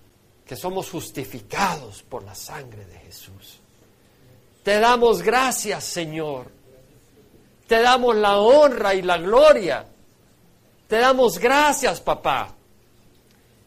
que 0.46 0.54
somos 0.54 0.88
justificados 0.88 2.02
por 2.04 2.22
la 2.22 2.34
sangre 2.34 2.86
de 2.86 2.98
Jesús. 3.00 3.58
Te 4.62 4.78
damos 4.78 5.20
gracias, 5.20 5.82
Señor. 5.82 6.46
Te 7.66 7.82
damos 7.82 8.14
la 8.14 8.38
honra 8.38 8.94
y 8.94 9.02
la 9.02 9.18
gloria. 9.18 9.84
Te 10.86 10.98
damos 10.98 11.38
gracias, 11.38 12.00
papá. 12.00 12.54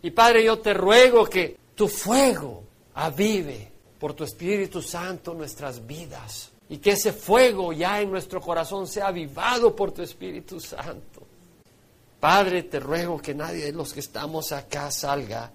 Y 0.02 0.12
Padre, 0.12 0.46
yo 0.46 0.60
te 0.60 0.74
ruego 0.74 1.26
que 1.26 1.58
tu 1.76 1.90
fuego 1.90 2.64
avive 2.94 3.70
por 4.00 4.14
tu 4.14 4.24
Espíritu 4.24 4.82
Santo 4.82 5.34
nuestras 5.34 5.86
vidas 5.86 6.52
y 6.70 6.78
que 6.78 6.92
ese 6.92 7.14
fuego 7.14 7.72
ya 7.72 8.02
en 8.02 8.12
nuestro 8.12 8.42
corazón 8.42 8.88
sea 8.88 9.08
avivado 9.08 9.76
por 9.76 9.92
tu 9.92 10.02
Espíritu 10.02 10.60
Santo. 10.60 11.26
Padre, 12.20 12.64
te 12.64 12.80
ruego 12.80 13.22
que 13.22 13.34
nadie 13.34 13.66
de 13.66 13.72
los 13.72 13.94
que 13.94 14.00
estamos 14.00 14.52
acá 14.52 14.92
salga 14.92 15.52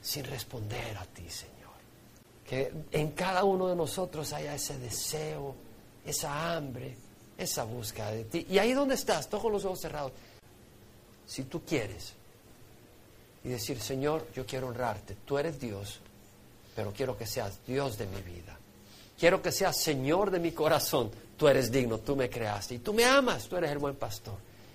sin 0.00 0.24
responder 0.24 0.96
a 0.96 1.06
ti, 1.06 1.28
Señor. 1.28 1.54
Que 2.46 2.72
en 2.92 3.12
cada 3.12 3.44
uno 3.44 3.68
de 3.68 3.74
nosotros 3.74 4.32
haya 4.32 4.54
ese 4.54 4.78
deseo, 4.78 5.54
esa 6.04 6.54
hambre, 6.54 6.96
esa 7.38 7.64
búsqueda 7.64 8.10
de 8.10 8.24
ti. 8.24 8.46
Y 8.50 8.58
ahí 8.58 8.74
donde 8.74 8.94
estás, 8.94 9.28
todos 9.28 9.50
los 9.50 9.64
ojos 9.64 9.80
cerrados, 9.80 10.12
si 11.26 11.44
tú 11.44 11.62
quieres, 11.64 12.12
y 13.42 13.48
decir, 13.48 13.80
Señor, 13.80 14.26
yo 14.34 14.46
quiero 14.46 14.68
honrarte, 14.68 15.16
tú 15.24 15.38
eres 15.38 15.58
Dios, 15.58 16.00
pero 16.76 16.92
quiero 16.92 17.16
que 17.16 17.26
seas 17.26 17.58
Dios 17.66 17.98
de 17.98 18.06
mi 18.06 18.20
vida. 18.22 18.58
Quiero 19.18 19.40
que 19.40 19.52
seas 19.52 19.80
Señor 19.80 20.30
de 20.30 20.40
mi 20.40 20.52
corazón. 20.52 21.10
Tú 21.36 21.48
eres 21.48 21.70
digno, 21.70 21.98
tú 21.98 22.14
me 22.16 22.30
creaste 22.30 22.76
y 22.76 22.78
tú 22.78 22.92
me 22.92 23.04
amas, 23.04 23.48
tú 23.48 23.56
eres 23.56 23.70
el 23.70 23.78
buen 23.78 23.96
pastor. 23.96 24.34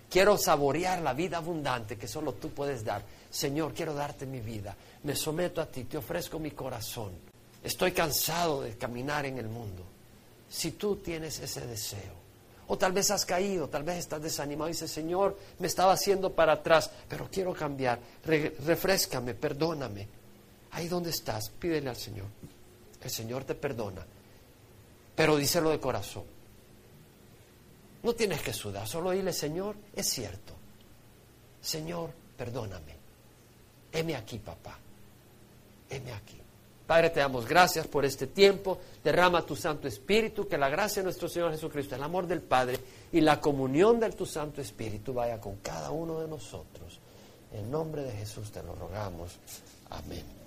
Quiero 0.10 0.38
saborear 0.38 1.02
la 1.02 1.14
vida 1.14 1.38
abundante 1.38 1.98
que 1.98 2.08
solo 2.08 2.34
tú 2.34 2.50
puedes 2.50 2.84
dar. 2.84 3.04
Señor, 3.30 3.74
quiero 3.74 3.94
darte 3.94 4.26
mi 4.26 4.40
vida. 4.40 4.76
Me 5.04 5.16
someto 5.16 5.62
a 5.62 5.68
ti, 5.68 5.84
te 5.84 5.98
ofrezco 5.98 6.40
mi 6.40 6.52
corazón. 6.52 7.12
Estoy 7.64 7.92
cansado 7.92 8.64
de 8.64 8.76
caminar 8.76 9.26
en 9.26 9.38
el 9.38 9.48
mundo. 9.48 9.84
Si 10.50 10.72
tú 10.72 10.96
tienes 10.96 11.40
ese 11.40 11.66
deseo, 11.68 12.20
o 12.68 12.78
tal 12.78 12.92
vez 12.92 13.12
has 13.12 13.26
caído, 13.26 13.68
tal 13.68 13.84
vez 13.84 13.98
estás 13.98 14.22
desanimado 14.22 14.70
y 14.70 14.74
dices, 14.74 14.92
Señor, 14.92 15.38
me 15.60 15.68
estaba 15.68 15.94
haciendo 15.94 16.34
para 16.34 16.54
atrás, 16.54 16.90
pero 17.08 17.28
quiero 17.32 17.54
cambiar. 17.54 18.00
refrescame, 18.26 19.34
perdóname. 19.34 20.08
Ahí 20.72 20.88
donde 20.88 21.10
estás, 21.10 21.50
pídele 21.50 21.90
al 21.90 21.98
Señor. 21.98 22.28
El 23.02 23.10
Señor 23.10 23.44
te 23.44 23.56
perdona. 23.56 24.06
Pero 25.20 25.36
díselo 25.36 25.72
de 25.72 25.82
corazón. 25.82 26.24
No 28.04 28.16
tienes 28.16 28.42
que 28.42 28.54
sudar, 28.54 28.88
solo 28.88 29.12
dile, 29.12 29.34
Señor, 29.34 29.76
es 29.94 30.10
cierto. 30.10 30.54
Señor, 31.62 32.12
perdóname. 32.38 32.96
heme 33.92 34.16
aquí, 34.16 34.40
papá, 34.40 34.80
heme 35.90 36.14
aquí. 36.14 36.40
Padre, 36.88 37.10
te 37.10 37.20
damos 37.20 37.46
gracias 37.46 37.86
por 37.86 38.06
este 38.06 38.28
tiempo. 38.28 38.80
Derrama 39.04 39.46
tu 39.46 39.58
Santo 39.58 39.90
Espíritu, 39.90 40.48
que 40.48 40.58
la 40.58 40.70
gracia 40.70 41.02
de 41.02 41.08
nuestro 41.08 41.28
Señor 41.28 41.52
Jesucristo, 41.52 41.96
el 41.96 42.04
amor 42.04 42.26
del 42.26 42.42
Padre 42.42 42.80
y 43.12 43.20
la 43.20 43.42
comunión 43.42 44.00
de 44.00 44.12
tu 44.12 44.26
Santo 44.26 44.62
Espíritu 44.62 45.14
vaya 45.14 45.42
con 45.42 45.58
cada 45.58 45.92
uno 45.92 46.22
de 46.22 46.30
nosotros. 46.30 46.98
En 47.52 47.70
nombre 47.70 48.04
de 48.04 48.14
Jesús 48.14 48.54
te 48.54 48.64
lo 48.64 48.74
rogamos. 48.74 49.38
Amén. 49.90 50.39